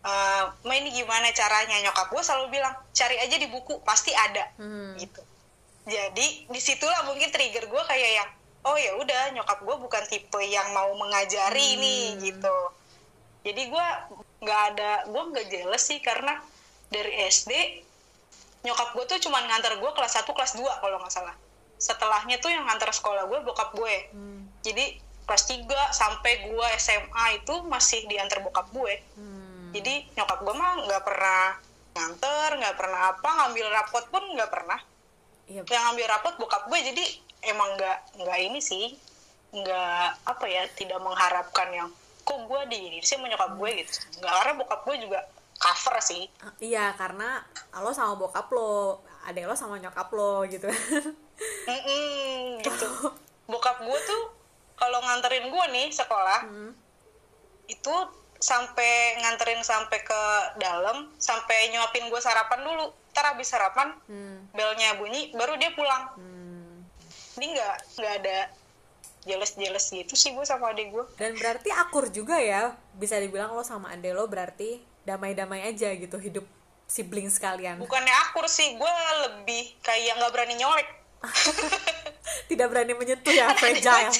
uh, 0.05 0.43
ma 0.67 0.75
ini 0.75 0.91
gimana 0.91 1.31
caranya? 1.31 1.79
Nyokap 1.87 2.11
gue 2.11 2.23
selalu 2.27 2.59
bilang 2.59 2.75
cari 2.91 3.17
aja 3.23 3.39
di 3.39 3.47
buku 3.47 3.79
pasti 3.87 4.11
ada. 4.11 4.51
Hmm. 4.59 4.99
gitu. 4.99 5.23
Jadi 5.87 6.51
di 6.51 6.61
situlah 6.61 7.07
mungkin 7.07 7.31
trigger 7.31 7.71
gue 7.71 7.83
kayak 7.87 8.11
yang 8.19 8.31
oh 8.67 8.75
ya 8.79 8.95
udah 8.99 9.35
nyokap 9.39 9.59
gue 9.63 9.77
bukan 9.87 10.05
tipe 10.11 10.43
yang 10.43 10.67
mau 10.75 10.91
mengajari 10.99 11.79
nih 11.79 12.19
gitu. 12.27 12.59
Jadi 13.47 13.71
gue 13.71 13.87
nggak 14.43 14.61
ada 14.75 15.07
gue 15.07 15.23
nggak 15.31 15.47
jealous 15.47 15.83
sih 15.87 16.03
karena 16.03 16.43
dari 16.91 17.23
SD 17.31 17.53
nyokap 18.63 18.89
gue 18.93 19.05
tuh 19.07 19.19
cuma 19.21 19.43
ngantar 19.43 19.75
gue 19.75 19.91
kelas 19.93 20.13
1 20.17 20.29
kelas 20.29 20.53
2 20.55 20.63
kalau 20.79 20.97
nggak 20.97 21.11
salah 21.11 21.35
setelahnya 21.77 22.39
tuh 22.39 22.49
yang 22.49 22.63
ngantar 22.63 22.91
sekolah 22.91 23.27
gue 23.27 23.39
bokap 23.43 23.73
gue 23.73 23.95
Hmm. 24.11 24.47
jadi 24.61 24.97
kelas 25.23 25.45
3 25.47 25.67
sampai 25.91 26.47
gue 26.47 26.67
SMA 26.77 27.25
itu 27.37 27.55
masih 27.65 28.07
diantar 28.07 28.39
bokap 28.41 28.71
gue 28.71 28.95
Hmm. 29.13 29.71
jadi 29.73 30.07
nyokap 30.15 30.39
gue 30.41 30.55
mah 30.55 30.73
nggak 30.81 31.03
pernah 31.03 31.45
nganter 31.93 32.51
nggak 32.57 32.77
pernah 32.77 33.01
apa 33.11 33.29
ngambil 33.37 33.67
rapot 33.69 34.05
pun 34.09 34.23
nggak 34.31 34.49
pernah 34.49 34.81
Iya. 35.45 35.67
yang 35.67 35.83
ngambil 35.85 36.07
rapot 36.09 36.35
bokap 36.39 36.65
gue 36.65 36.79
jadi 36.81 37.05
emang 37.45 37.75
nggak 37.75 37.99
nggak 38.17 38.39
ini 38.41 38.61
sih 38.63 38.95
nggak 39.53 40.07
apa 40.25 40.45
ya 40.47 40.65
tidak 40.73 40.97
mengharapkan 40.97 41.69
yang 41.69 41.89
kok 42.23 42.39
gue 42.41 42.61
di 42.71 42.79
ini 42.81 42.99
sih 43.01 43.19
sama 43.19 43.27
nyokap 43.27 43.53
gue 43.53 43.71
gitu 43.77 43.93
nggak 44.17 44.33
karena 44.33 44.53
bokap 44.55 44.81
gue 44.83 44.97
juga 45.03 45.21
cover 45.63 45.97
sih 45.99 46.27
Iya, 46.59 46.93
karena 46.93 47.39
lo 47.77 47.91
sama 47.91 48.15
bokap 48.17 48.51
lo, 48.51 48.99
adek 49.23 49.47
lo 49.47 49.55
sama 49.55 49.79
nyokap 49.79 50.11
lo 50.11 50.43
gitu. 50.45 50.67
Mm-mm, 51.69 52.59
gitu 52.61 52.89
bokap 53.45 53.79
gue 53.81 53.99
tuh 54.01 54.23
kalau 54.75 54.99
nganterin 55.01 55.47
gue 55.47 55.65
nih 55.71 55.89
sekolah 55.89 56.41
Hmm. 56.43 56.73
itu 57.67 57.95
sampai 58.37 58.91
nganterin 59.19 59.63
sampai 59.63 59.99
ke 60.01 60.23
dalam 60.57 61.11
sampai 61.17 61.71
nyuapin 61.71 62.07
gue 62.09 62.19
sarapan 62.19 62.61
dulu 62.61 62.85
ntar 63.09 63.31
habis 63.31 63.47
sarapan 63.47 63.95
Hmm. 64.05 64.51
belnya 64.51 64.97
bunyi 64.97 65.31
baru 65.33 65.55
dia 65.55 65.71
pulang 65.71 66.11
Hmm. 66.15 66.83
ini 67.37 67.47
nggak 67.53 67.75
nggak 67.97 68.15
ada 68.21 68.39
jealous 69.23 69.55
jealous 69.55 69.87
gitu 69.89 70.15
sih 70.15 70.33
gue 70.33 70.43
sama 70.43 70.71
adik 70.71 70.91
gue 70.91 71.05
Dan 71.15 71.35
berarti 71.35 71.71
akur 71.71 72.07
juga 72.09 72.35
ya, 72.37 72.75
bisa 72.93 73.15
dibilang 73.17 73.51
lo 73.51 73.63
sama 73.63 73.91
adek 73.91 74.13
lo 74.13 74.27
berarti 74.27 74.83
damai-damai 75.03 75.67
aja 75.67 75.91
gitu 75.95 76.17
hidup 76.19 76.47
sibling 76.87 77.27
sekalian. 77.33 77.81
bukannya 77.81 78.13
akur 78.29 78.45
sih 78.47 78.77
gue 78.77 78.93
lebih 79.25 79.75
kayak 79.81 80.19
nggak 80.21 80.33
berani 80.33 80.55
nyolek 80.61 80.89
Tidak 82.51 82.67
berani 82.67 82.93
menyentuh 82.99 83.31
ya, 83.31 83.55
fragile. 83.61 84.11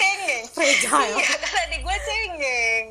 Fragile. 0.55 1.19
iya 1.19 1.27
kan 1.35 1.53
adik 1.67 1.81
gue 1.83 1.97
cengeng 2.07 2.87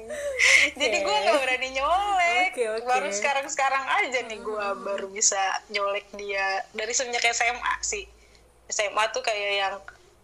jadi 0.76 0.98
gue 1.02 1.16
nggak 1.24 1.40
berani 1.42 1.70
nyolek 1.74 2.50
Oke, 2.52 2.64
oke. 2.68 2.86
baru 2.86 3.10
sekarang 3.10 3.48
sekarang 3.48 3.84
aja 3.88 4.20
nih 4.28 4.40
gue 4.40 4.68
baru 4.84 5.08
bisa 5.10 5.40
nyolek 5.72 6.06
dia 6.20 6.62
dari 6.76 6.92
semenjak 6.92 7.24
SMA 7.32 7.76
sih 7.82 8.04
SMA 8.68 9.04
tuh 9.16 9.24
kayak 9.24 9.52
yang 9.58 9.76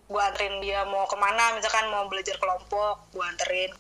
gue 0.08 0.22
anterin 0.24 0.60
dia 0.64 0.84
mau 0.88 1.04
ke 1.08 1.16
mana 1.20 1.56
misalkan 1.56 1.88
mau 1.92 2.08
belajar 2.08 2.36
kelompok 2.40 3.12
gue 3.12 3.24
anterin 3.24 3.72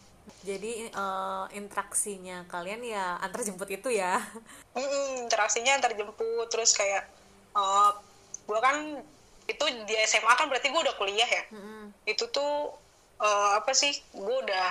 Jadi 0.44 0.92
eh, 0.92 1.46
interaksinya 1.56 2.44
kalian 2.52 2.84
ya 2.84 3.20
antar 3.20 3.42
jemput 3.44 3.70
itu 3.72 3.90
ya. 3.92 4.20
Mm-mm, 4.78 5.28
interaksinya 5.28 5.80
antar 5.80 5.96
jemput. 5.96 6.48
Terus 6.52 6.76
kayak 6.76 7.04
eh 7.58 7.92
gue 8.48 8.60
kan 8.64 8.78
itu 9.48 9.66
di 9.88 9.96
SMA 10.08 10.34
kan 10.36 10.52
berarti 10.52 10.68
gue 10.72 10.82
udah 10.82 10.96
kuliah 11.00 11.28
ya? 11.28 11.44
Mm-mm. 11.52 11.92
itu 12.04 12.28
tuh 12.32 12.76
eh, 13.24 13.52
apa 13.60 13.72
sih 13.72 13.92
gue 14.16 14.38
udah 14.44 14.68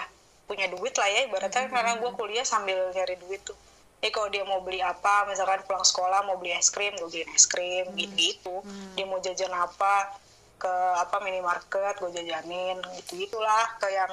punya 0.46 0.70
duit 0.70 0.94
lah 0.94 1.10
ya 1.10 1.26
ibaratnya 1.26 1.66
karena 1.66 1.98
gue 1.98 2.10
kuliah 2.14 2.46
sambil 2.46 2.92
nyari 2.94 3.18
duit 3.18 3.42
tuh. 3.42 3.56
Jadi 3.96 4.12
kalau 4.12 4.28
dia 4.30 4.44
mau 4.46 4.60
beli 4.62 4.78
apa 4.84 5.26
misalkan 5.26 5.64
pulang 5.66 5.82
sekolah 5.82 6.22
mau 6.28 6.36
beli 6.38 6.54
es 6.54 6.70
krim 6.70 6.94
gue 6.94 7.08
beliin 7.08 7.26
es 7.32 7.48
krim 7.48 7.90
gitu 7.96 8.14
gitu 8.14 8.56
dia 8.94 9.02
mau 9.08 9.18
jajan 9.18 9.50
apa 9.50 10.14
ke 10.60 10.70
apa 11.00 11.16
minimarket 11.24 11.96
gue 11.98 12.10
jajanin 12.14 12.78
gitu 13.00 13.26
gitulah 13.26 13.66
ke 13.80 13.88
yang 13.90 14.12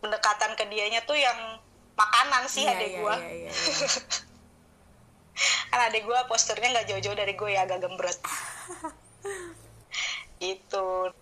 pendekatan 0.00 0.56
ke 0.56 0.64
dianya 0.68 1.04
tuh 1.04 1.16
yang 1.16 1.60
makanan 1.94 2.48
sih 2.48 2.64
Iya, 2.64 2.72
adek 2.76 2.88
iya, 2.88 2.98
gue 3.00 3.14
iya, 3.20 3.30
iya, 3.30 3.50
iya. 3.52 4.02
kan 5.70 5.80
adek 5.88 6.02
gue 6.04 6.18
posturnya 6.28 6.68
nggak 6.72 6.86
jauh-jauh 6.90 7.16
dari 7.16 7.32
gue 7.32 7.50
ya 7.52 7.64
agak 7.64 7.80
gembrot. 7.80 8.18
Itu 10.52 11.12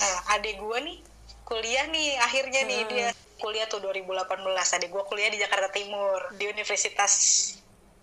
nah 0.00 0.16
adek 0.38 0.56
gue 0.58 0.78
nih 0.80 0.98
kuliah 1.44 1.84
nih 1.90 2.16
akhirnya 2.22 2.62
nih 2.64 2.80
dia 2.88 3.08
kuliah 3.36 3.66
tuh 3.68 3.82
2018 3.84 4.46
adek 4.80 4.88
gue 4.88 5.02
kuliah 5.04 5.28
di 5.28 5.38
Jakarta 5.42 5.68
Timur 5.68 6.30
di 6.38 6.46
Universitas 6.48 7.12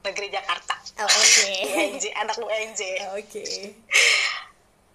Negeri 0.06 0.28
Jakarta. 0.32 0.76
Oh, 1.02 1.10
Oke. 1.10 1.52
UNJ 1.74 2.06
anak 2.16 2.38
UNJ 2.38 2.82
Oke. 3.16 3.44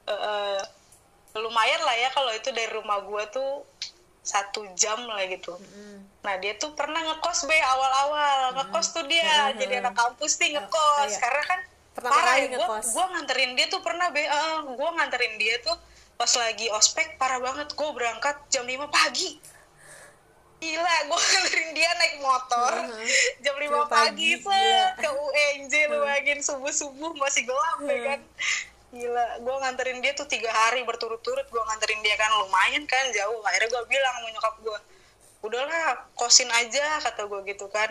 Eh, 0.02 0.60
lumayan 1.38 1.78
lah 1.86 1.94
ya 1.94 2.10
kalau 2.10 2.34
itu 2.34 2.50
dari 2.50 2.66
rumah 2.74 3.06
gue 3.06 3.22
tuh 3.30 3.62
satu 4.22 4.62
jam 4.78 5.02
lah 5.10 5.26
gitu. 5.26 5.58
Mm. 5.58 5.98
Nah 6.22 6.34
dia 6.38 6.54
tuh 6.54 6.72
pernah 6.78 7.02
ngekos 7.02 7.50
be 7.50 7.58
awal-awal. 7.58 8.54
Ngekos 8.54 8.94
tuh 8.94 9.04
dia 9.10 9.50
jadi 9.58 9.82
anak 9.82 9.98
kampus 9.98 10.38
nih 10.38 10.56
ngekos. 10.56 11.10
iya. 11.10 11.18
karena 11.18 11.42
kan 11.42 11.60
Pertama 11.92 12.14
parah 12.16 12.36
ya 12.40 12.48
gue 12.56 12.66
gue 12.80 13.04
nganterin 13.12 13.52
dia 13.52 13.66
tuh 13.68 13.84
pernah 13.84 14.08
be 14.08 14.24
eh, 14.24 14.58
gue 14.64 14.90
nganterin 14.96 15.34
dia 15.36 15.60
tuh 15.60 15.76
pas 16.16 16.30
lagi 16.38 16.70
ospek 16.70 17.18
parah 17.18 17.42
banget. 17.42 17.74
Gue 17.74 17.90
berangkat 17.90 18.38
jam 18.46 18.62
5 18.62 18.78
pagi. 18.88 19.42
Gila 20.62 20.94
gue 21.10 21.18
nganterin 21.26 21.70
dia 21.74 21.90
naik 21.98 22.14
motor 22.22 22.72
jam 23.42 23.54
5 23.58 23.66
Jam 23.66 23.74
pagi, 23.90 23.90
pagi, 23.90 24.30
set, 24.38 25.02
ke 25.02 25.10
UNJ 25.10 25.74
lu 25.90 26.06
bayangin 26.06 26.38
subuh-subuh 26.38 27.18
masih 27.18 27.42
gelap 27.42 27.78
ya 27.82 27.98
kan 28.14 28.20
gila 28.92 29.40
gue 29.40 29.56
nganterin 29.64 30.04
dia 30.04 30.12
tuh 30.12 30.28
tiga 30.28 30.52
hari 30.52 30.84
berturut-turut 30.84 31.48
gue 31.48 31.62
nganterin 31.64 32.00
dia 32.04 32.16
kan 32.20 32.28
lumayan 32.44 32.84
kan 32.84 33.08
jauh. 33.16 33.40
Akhirnya 33.40 33.68
gue 33.72 33.82
bilang 33.88 34.14
sama 34.20 34.28
nyokap 34.28 34.54
gue 34.60 34.78
udahlah 35.42 36.06
kosin 36.14 36.52
aja 36.52 37.00
kata 37.00 37.24
gue 37.24 37.40
gitu 37.48 37.66
kan. 37.72 37.88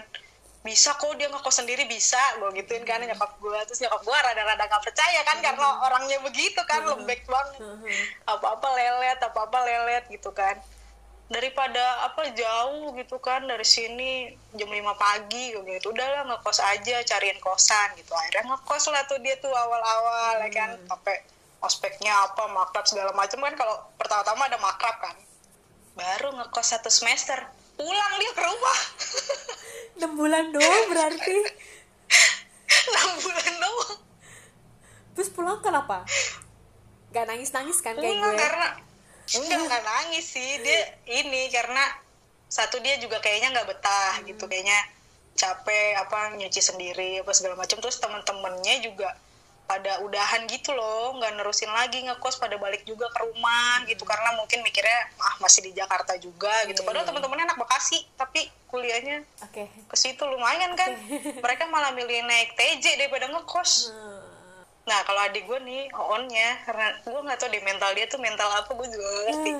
Bisa 0.61 0.93
kok 0.93 1.17
dia 1.17 1.25
ngekos 1.25 1.65
sendiri 1.65 1.89
bisa 1.89 2.21
gue 2.37 2.53
gituin 2.61 2.85
kan 2.85 3.01
nyokap 3.01 3.33
gue 3.41 3.59
terus 3.65 3.81
nyokap 3.81 4.01
gue 4.05 4.17
rada-rada 4.29 4.65
gak 4.69 4.83
percaya 4.85 5.21
kan 5.25 5.41
karena 5.41 5.67
orangnya 5.89 6.21
begitu 6.21 6.61
kan 6.69 6.85
lembek 6.85 7.25
banget. 7.25 7.65
Apa-apa 8.29 8.67
lelet 8.77 9.17
apa-apa 9.17 9.57
lelet 9.65 10.05
gitu 10.13 10.29
kan 10.29 10.61
daripada 11.31 12.11
apa 12.11 12.27
jauh 12.35 12.91
gitu 12.99 13.15
kan 13.23 13.47
dari 13.47 13.63
sini 13.63 14.35
jam 14.51 14.67
5 14.67 14.83
pagi 14.99 15.55
kayak 15.55 15.79
gitu. 15.79 15.95
Udahlah 15.95 16.27
ngekos 16.27 16.59
aja 16.59 16.99
cariin 17.07 17.39
kosan 17.39 17.95
gitu. 17.95 18.11
Akhirnya 18.11 18.51
ngekos 18.51 18.91
lah 18.91 19.07
tuh 19.07 19.15
dia 19.23 19.39
tuh 19.39 19.49
awal-awal 19.49 20.43
ya 20.43 20.49
kan. 20.51 20.69
Sampai 20.91 21.23
ospeknya 21.63 22.11
apa 22.11 22.51
makrab 22.51 22.83
segala 22.83 23.15
macam 23.15 23.39
kan 23.47 23.55
kalau 23.55 23.75
pertama-tama 23.95 24.51
ada 24.51 24.59
makrab 24.59 24.95
kan. 24.99 25.15
Baru 25.95 26.35
ngekos 26.35 26.67
satu 26.75 26.91
semester 26.91 27.39
pulang 27.79 28.13
dia 28.19 28.31
ke 28.35 28.41
rumah. 28.43 28.79
6 30.03 30.19
bulan 30.19 30.51
doang 30.51 30.83
berarti. 30.91 31.37
enam 32.91 33.09
bulan 33.23 33.53
doang. 33.55 33.99
Terus 35.15 35.29
pulang 35.31 35.59
kenapa? 35.63 36.03
Gak 37.15 37.23
nangis-nangis 37.27 37.79
kan 37.79 37.95
kayak 37.95 38.19
pulang 38.19 38.35
gue? 38.35 38.39
karena 38.39 38.67
enggak 39.39 39.59
nggak 39.67 39.83
nangis 39.83 40.25
sih. 40.27 40.59
Dia 40.59 40.79
ini 41.07 41.47
karena 41.47 41.83
satu 42.51 42.83
dia 42.83 42.99
juga 42.99 43.23
kayaknya 43.23 43.55
nggak 43.55 43.67
betah 43.71 44.13
gitu. 44.27 44.43
Kayaknya 44.49 44.79
capek 45.31 45.95
apa 45.95 46.35
nyuci 46.35 46.59
sendiri 46.59 47.23
apa 47.23 47.31
segala 47.31 47.55
macam 47.55 47.79
terus 47.79 47.97
temen-temennya 48.03 48.83
juga 48.83 49.15
pada 49.69 50.03
udahan 50.03 50.43
gitu 50.51 50.75
loh. 50.75 51.15
Nggak 51.15 51.39
nerusin 51.39 51.71
lagi 51.71 52.03
ngekos 52.03 52.43
pada 52.43 52.59
balik 52.59 52.83
juga 52.83 53.07
ke 53.07 53.19
rumah 53.23 53.87
gitu. 53.87 54.03
Karena 54.03 54.35
mungkin 54.35 54.59
mikirnya 54.67 55.15
ah 55.21 55.39
masih 55.39 55.63
di 55.63 55.71
Jakarta 55.71 56.19
juga 56.19 56.51
gitu. 56.67 56.83
padahal 56.83 57.07
temen-temennya 57.07 57.55
anak 57.55 57.59
Bekasi 57.63 58.03
tapi 58.19 58.51
kuliahnya 58.67 59.23
Oke. 59.47 59.71
ke 59.71 59.95
situ. 59.95 60.19
Lumayan 60.27 60.75
kan. 60.75 60.91
Mereka 61.43 61.71
malah 61.71 61.95
milih 61.95 62.27
naik 62.27 62.59
TJ 62.59 62.99
daripada 62.99 63.31
ngekos. 63.31 63.95
Hmm. 63.95 64.20
Nah 64.85 64.99
kalau 65.05 65.21
adik 65.21 65.45
gue 65.45 65.59
nih 65.61 65.89
oonnya 65.93 66.65
karena 66.65 66.87
gue 67.05 67.21
nggak 67.21 67.37
tahu 67.37 67.49
deh 67.53 67.63
mental 67.63 67.91
dia 67.93 68.05
tuh 68.09 68.17
mental 68.17 68.49
apa 68.49 68.71
gue 68.73 68.87
juga 68.89 69.05
gak 69.05 69.23
ngerti. 69.29 69.51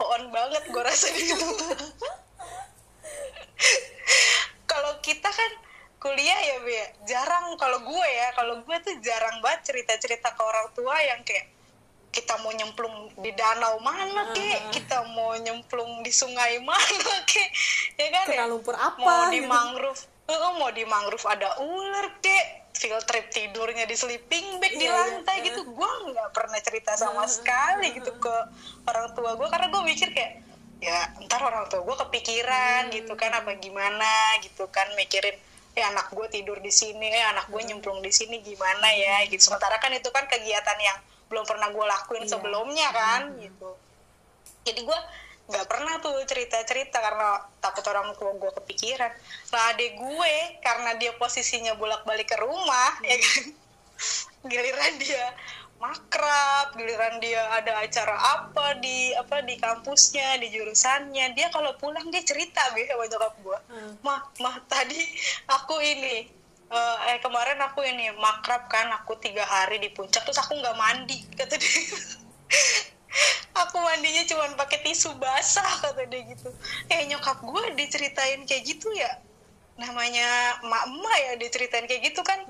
On 0.00 0.22
banget 0.28 0.62
gue 0.68 0.82
rasa 0.82 1.06
dia 1.12 1.34
tuh. 1.36 1.56
kalau 4.70 4.92
kita 5.02 5.26
kan 5.26 5.50
kuliah 5.98 6.38
ya 6.38 6.56
be 6.62 6.78
jarang 7.10 7.58
kalau 7.58 7.82
gue 7.82 8.06
ya 8.06 8.30
kalau 8.38 8.62
gue 8.62 8.76
tuh 8.86 8.94
jarang 9.02 9.42
banget 9.42 9.74
cerita 9.74 9.98
cerita 9.98 10.30
ke 10.30 10.42
orang 10.46 10.70
tua 10.70 10.94
yang 11.02 11.20
kayak 11.26 11.50
kita 12.14 12.38
mau 12.40 12.54
nyemplung 12.54 13.12
di 13.20 13.30
danau 13.34 13.82
mana 13.82 14.30
kek 14.32 14.72
kita 14.72 15.04
mau 15.12 15.34
nyemplung 15.36 16.00
di 16.06 16.12
sungai 16.14 16.62
mana 16.62 17.14
kek 17.26 17.50
ya 17.98 18.06
kan 18.14 18.24
kena 18.30 18.46
ya 18.46 18.46
lumpur 18.46 18.74
apa 18.78 18.98
mau 19.02 19.28
di 19.28 19.42
gitu. 19.42 19.50
Eh, 20.28 20.52
mau 20.54 20.70
di 20.70 20.84
mangrove 20.84 21.24
ada 21.26 21.56
ular 21.58 22.20
kek. 22.20 22.46
Field 22.78 23.02
trip 23.10 23.26
tidurnya 23.34 23.90
di 23.90 23.98
sleeping 23.98 24.62
bag 24.62 24.70
di 24.70 24.86
Iya, 24.86 24.86
iya. 24.86 24.98
lantai 25.18 25.36
gitu. 25.42 25.66
Gue 25.66 25.90
nggak 26.14 26.30
pernah 26.30 26.62
cerita 26.62 26.94
sama 26.94 27.26
sekali 27.26 27.90
gitu 27.90 28.14
ke 28.14 28.34
orang 28.86 29.10
tua 29.12 29.34
gue 29.34 29.48
karena 29.50 29.66
gue 29.66 29.82
mikir 29.82 30.14
kayak 30.14 30.46
ya 30.78 30.94
ntar 31.26 31.42
orang 31.42 31.66
tua 31.66 31.82
gue 31.82 31.96
kepikiran 31.98 32.86
gitu 32.94 33.18
kan 33.18 33.34
apa 33.34 33.58
gimana 33.58 34.06
gitu 34.46 34.70
kan 34.70 34.86
mikirin 34.94 35.34
eh 35.74 35.82
anak 35.82 36.14
gue 36.14 36.22
tidur 36.30 36.62
di 36.62 36.70
sini 36.70 37.02
eh 37.10 37.26
anak 37.26 37.50
gue 37.50 37.58
nyemplung 37.66 37.98
di 37.98 38.14
sini 38.14 38.38
gimana 38.38 38.86
ya? 38.94 39.26
Gitu. 39.26 39.42
Sementara 39.42 39.82
kan 39.82 39.90
itu 39.90 40.06
kan 40.14 40.30
kegiatan 40.30 40.78
yang 40.78 40.98
belum 41.26 41.50
pernah 41.50 41.74
gue 41.74 41.82
lakuin 41.82 42.22
Iya. 42.22 42.30
sebelumnya 42.30 42.88
kan 42.94 43.34
gitu. 43.42 43.74
Jadi 44.62 44.86
gue 44.86 44.98
nggak 45.48 45.64
pernah 45.64 45.96
tuh 45.98 46.12
cerita-cerita 46.28 47.00
karena 47.00 47.40
takut 47.58 47.84
orang 47.88 48.12
tua 48.20 48.36
gue 48.36 48.52
kepikiran. 48.62 49.12
Lah 49.52 49.62
adek 49.72 49.96
gue 49.96 50.34
karena 50.60 50.92
dia 51.00 51.16
posisinya 51.16 51.72
bolak-balik 51.74 52.28
ke 52.28 52.36
rumah 52.36 53.00
ya 53.00 53.16
kan? 53.16 53.44
Giliran 54.52 54.94
dia 55.00 55.32
makrab 55.78 56.74
giliran 56.74 57.22
dia 57.22 57.38
ada 57.54 57.78
acara 57.78 58.18
apa 58.34 58.82
di 58.82 59.14
apa 59.14 59.46
di 59.46 59.54
kampusnya 59.56 60.36
di 60.42 60.50
jurusannya. 60.50 61.38
Dia 61.38 61.48
kalau 61.54 61.70
pulang 61.78 62.10
dia 62.10 62.20
cerita 62.26 62.60
be 62.74 62.84
sama 62.84 63.06
nyokap 63.06 63.34
gue 63.40 63.58
Hmm. 63.68 63.92
mah 64.02 64.20
mah 64.42 64.56
tadi 64.66 64.98
aku 65.46 65.78
ini 65.78 66.26
eh, 66.68 66.96
eh 67.08 67.18
kemarin 67.22 67.56
aku 67.62 67.80
ini 67.86 68.10
makrab 68.16 68.66
kan 68.68 68.90
aku 68.90 69.16
tiga 69.22 69.46
hari 69.46 69.78
di 69.78 69.88
puncak 69.88 70.24
terus 70.26 70.36
aku 70.36 70.58
nggak 70.58 70.76
mandi 70.76 71.22
kata 71.38 71.54
dia 71.56 71.72
aku 73.56 73.76
mandinya 73.80 74.22
cuma 74.28 74.46
pakai 74.54 74.84
tisu 74.84 75.16
basah 75.18 75.66
kata 75.82 76.06
dia 76.06 76.22
gitu. 76.28 76.50
Eh 76.92 77.08
nyokap 77.08 77.42
gue 77.42 77.64
diceritain 77.74 78.44
kayak 78.44 78.62
gitu 78.64 78.88
ya. 78.94 79.18
Namanya 79.78 80.58
mak 80.66 80.84
emak 80.90 81.16
ya 81.18 81.32
diceritain 81.40 81.86
kayak 81.88 82.12
gitu 82.12 82.20
kan. 82.22 82.44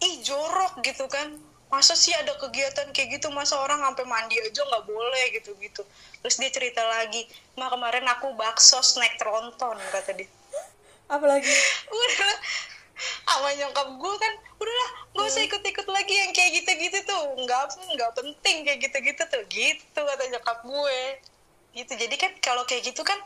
Ih 0.00 0.14
jorok 0.24 0.80
gitu 0.84 1.06
kan. 1.06 1.36
Masa 1.70 1.94
sih 1.94 2.10
ada 2.10 2.34
kegiatan 2.34 2.90
kayak 2.90 3.20
gitu? 3.20 3.30
Masa 3.30 3.54
orang 3.62 3.78
sampai 3.78 4.04
mandi 4.04 4.34
aja 4.42 4.62
nggak 4.66 4.84
boleh 4.90 5.24
gitu 5.38 5.54
gitu. 5.62 5.82
Terus 6.20 6.36
dia 6.36 6.50
cerita 6.50 6.82
lagi 6.82 7.24
mak 7.54 7.70
kemarin 7.70 8.06
aku 8.10 8.34
bakso 8.34 8.82
snack 8.82 9.16
tronton 9.16 9.78
kata 9.94 10.12
dia. 10.18 10.28
Apalagi? 11.10 11.50
Udah 11.94 12.34
sama 13.24 13.48
nyokap 13.56 13.88
gue 13.96 14.14
kan 14.18 14.32
udahlah 14.60 14.90
gak 15.16 15.26
usah 15.26 15.42
ikut-ikut 15.44 15.86
lagi 15.88 16.14
yang 16.14 16.30
kayak 16.30 16.50
gitu-gitu 16.62 16.98
tuh. 17.04 17.22
Nggak 17.38 17.62
nggak 17.96 18.12
penting 18.12 18.56
kayak 18.62 18.78
gitu-gitu 18.84 19.22
tuh. 19.24 19.42
Gitu 19.48 20.00
kata 20.00 20.24
nyokap 20.30 20.58
gue. 20.62 21.00
Gitu 21.72 21.92
jadi 21.94 22.14
kan 22.18 22.30
kalau 22.42 22.62
kayak 22.66 22.92
gitu 22.92 23.00
kan 23.02 23.16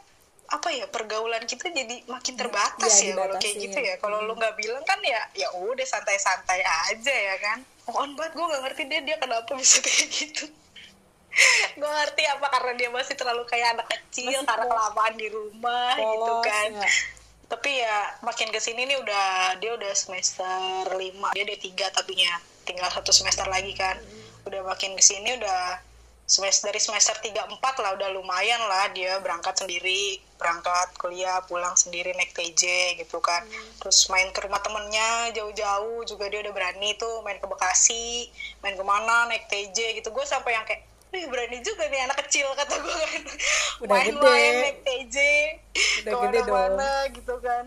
apa 0.44 0.68
ya 0.68 0.84
pergaulan 0.92 1.40
kita 1.48 1.72
jadi 1.72 2.04
makin 2.04 2.36
terbatas 2.36 3.00
Iya, 3.00 3.10
ya 3.10 3.12
kalau 3.16 3.34
kayak 3.40 3.56
gitu 3.64 3.78
ya. 3.80 3.88
ya. 3.90 3.94
Kalau 3.98 4.18
lu 4.22 4.36
nggak 4.36 4.54
bilang 4.60 4.84
kan 4.84 5.00
ya 5.00 5.20
ya 5.32 5.48
udah 5.56 5.86
santai-santai 5.88 6.60
aja 6.62 7.14
ya 7.14 7.36
kan. 7.40 7.58
Mohon 7.88 8.10
banget 8.16 8.32
gue 8.36 8.44
nggak 8.52 8.62
ngerti 8.68 8.82
dia 8.88 9.00
dia 9.02 9.16
kenapa 9.18 9.50
bisa 9.56 9.80
kayak 9.84 10.08
gitu. 10.12 10.44
Gue 11.74 11.90
ngerti 11.90 12.22
apa 12.30 12.46
karena 12.46 12.72
dia 12.78 12.88
masih 12.94 13.14
terlalu 13.18 13.42
kayak 13.50 13.74
anak 13.74 13.88
kecil 13.90 14.30
Masih 14.30 14.46
karena 14.46 14.64
kelamaan 14.70 15.14
di 15.18 15.26
rumah 15.32 15.92
gitu 15.98 16.06
polos, 16.30 16.46
kan. 16.46 16.70
ya. 16.70 16.88
Tapi 17.54 17.70
ya 17.70 18.18
makin 18.26 18.50
ke 18.50 18.58
sini 18.58 18.82
nih 18.82 18.98
udah 18.98 19.54
dia 19.62 19.78
udah 19.78 19.94
semester 19.94 20.90
lima 20.98 21.30
dia 21.38 21.46
ada 21.46 21.54
tiga 21.54 21.86
tapinya. 21.94 22.42
Tinggal 22.66 22.90
satu 22.90 23.14
semester 23.14 23.46
lagi 23.46 23.70
kan. 23.78 23.94
Udah 24.42 24.66
makin 24.66 24.98
ke 24.98 25.02
sini 25.06 25.38
udah 25.38 25.78
semester 26.26 26.74
dari 26.74 26.82
semester 26.82 27.14
tiga 27.22 27.46
empat 27.46 27.78
lah 27.78 27.94
udah 27.94 28.10
lumayan 28.10 28.58
lah 28.66 28.90
dia 28.90 29.22
berangkat 29.22 29.54
sendiri. 29.54 30.18
Berangkat 30.34 30.98
kuliah 30.98 31.46
pulang 31.46 31.78
sendiri 31.78 32.10
naik 32.18 32.34
TJ 32.34 32.98
gitu 32.98 33.22
kan. 33.22 33.46
Terus 33.78 34.10
main 34.10 34.34
ke 34.34 34.42
rumah 34.42 34.58
temennya 34.58 35.30
jauh-jauh 35.38 36.02
juga 36.10 36.26
dia 36.26 36.42
udah 36.42 36.50
berani 36.50 36.98
tuh 36.98 37.22
main 37.22 37.38
ke 37.38 37.46
Bekasi 37.46 38.34
main 38.66 38.74
ke 38.74 38.82
mana 38.82 39.30
naik 39.30 39.46
TJ 39.46 40.02
gitu. 40.02 40.10
Gue 40.10 40.26
sampai 40.26 40.58
yang 40.58 40.66
kayak 40.66 40.82
Wih, 41.14 41.30
berani 41.30 41.62
juga 41.62 41.86
nih 41.86 42.10
anak 42.10 42.26
kecil 42.26 42.50
kata 42.58 42.74
gue 42.74 42.90
kan. 42.90 43.22
Udah 43.86 43.90
main-main 44.02 44.18
gede. 44.50 44.62
naik 44.66 44.78
TJ 44.82 45.16
Udah 46.02 46.12
gede 46.26 46.40
dong. 46.42 46.74
gitu 47.14 47.34
kan. 47.38 47.64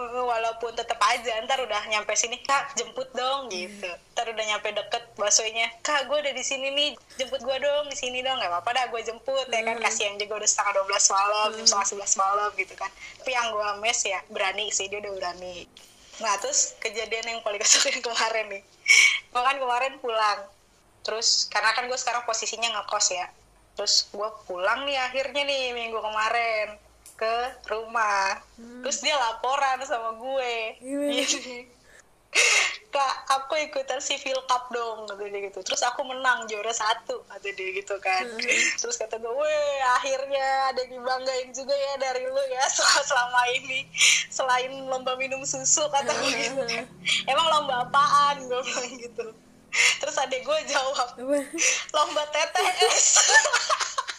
Walaupun 0.00 0.72
tetap 0.74 0.98
aja 1.06 1.38
ntar 1.44 1.60
udah 1.60 1.86
nyampe 1.86 2.16
sini 2.16 2.40
kak 2.40 2.72
jemput 2.72 3.12
dong 3.12 3.52
gitu. 3.52 3.86
Ntar 4.16 4.32
udah 4.32 4.44
nyampe 4.48 4.72
deket 4.72 5.04
baksonya 5.14 5.68
kak 5.84 6.08
gue 6.08 6.16
udah 6.24 6.32
di 6.32 6.40
sini 6.40 6.72
nih 6.72 6.88
jemput 7.20 7.44
gue 7.44 7.56
dong 7.60 7.92
di 7.92 7.96
sini 8.00 8.24
dong. 8.24 8.40
Nggak 8.40 8.48
apa-apa 8.48 8.70
dah 8.72 8.84
gue 8.88 9.00
jemput 9.12 9.46
ya 9.52 9.60
kan. 9.60 9.76
Kasihan 9.84 10.16
juga 10.16 10.40
udah 10.40 10.48
setengah 10.48 10.72
12 10.88 11.14
malam 11.14 11.48
jam 11.60 11.66
setengah 11.68 11.86
sebelas 11.92 12.12
malam 12.16 12.50
gitu 12.56 12.74
kan. 12.80 12.88
Tapi 13.20 13.30
yang 13.36 13.52
gue 13.52 13.68
mes 13.84 14.00
ya 14.02 14.18
berani 14.32 14.72
sih 14.72 14.88
dia 14.88 15.04
udah 15.04 15.12
berani. 15.12 15.68
Nah 16.24 16.32
terus 16.40 16.80
kejadian 16.80 17.28
yang 17.28 17.40
paling 17.44 17.60
kesel 17.62 17.84
yang 17.92 18.00
kemarin 18.00 18.48
nih. 18.48 18.62
Gue 19.30 19.42
kan 19.44 19.56
kemarin 19.60 20.00
pulang 20.00 20.48
terus 21.04 21.46
karena 21.52 21.70
kan 21.76 21.84
gue 21.86 21.98
sekarang 22.00 22.24
posisinya 22.24 22.80
ngekos 22.80 23.06
ya. 23.12 23.26
Terus 23.76 24.08
gue 24.10 24.28
pulang 24.48 24.88
nih 24.88 24.98
akhirnya 24.98 25.42
nih 25.44 25.76
minggu 25.76 25.98
kemarin 26.00 26.80
ke 27.14 27.34
rumah. 27.70 28.42
Terus 28.82 28.98
dia 29.04 29.14
laporan 29.14 29.78
sama 29.86 30.18
gue? 30.18 30.54
Gini, 30.82 31.66
kak 32.94 33.14
aku 33.26 33.58
ikutan 33.58 33.98
civil 33.98 34.38
cup 34.46 34.70
dong 34.70 35.10
kata 35.10 35.26
dia 35.26 35.50
gitu. 35.50 35.60
Terus 35.66 35.82
aku 35.82 36.06
menang 36.06 36.46
juara 36.46 36.70
satu 36.70 37.26
kata 37.26 37.50
dia 37.54 37.70
gitu 37.74 37.98
kan. 37.98 38.22
Terus 38.80 38.94
kata 38.94 39.18
gue 39.18 39.32
weh 39.34 39.78
akhirnya 39.98 40.70
ada 40.70 40.86
yang 40.86 41.02
dibanggain 41.02 41.50
juga 41.50 41.74
ya 41.74 41.94
dari 41.98 42.22
lu 42.26 42.44
ya 42.54 42.64
selama, 42.74 43.00
selama 43.02 43.42
ini. 43.58 43.80
Selain 44.30 44.70
lomba 44.86 45.18
minum 45.18 45.42
susu 45.42 45.82
kata 45.90 46.14
gue 46.14 46.30
gitu 46.38 46.62
kan. 46.62 46.86
Emang 47.26 47.46
lomba 47.50 47.90
apaan? 47.90 48.46
Gue 48.46 48.62
bilang 48.62 48.94
gitu 49.02 49.26
terus 49.98 50.16
adek 50.18 50.46
gue 50.46 50.58
jawab 50.70 51.18
lomba 51.94 52.22
TTS 52.30 52.98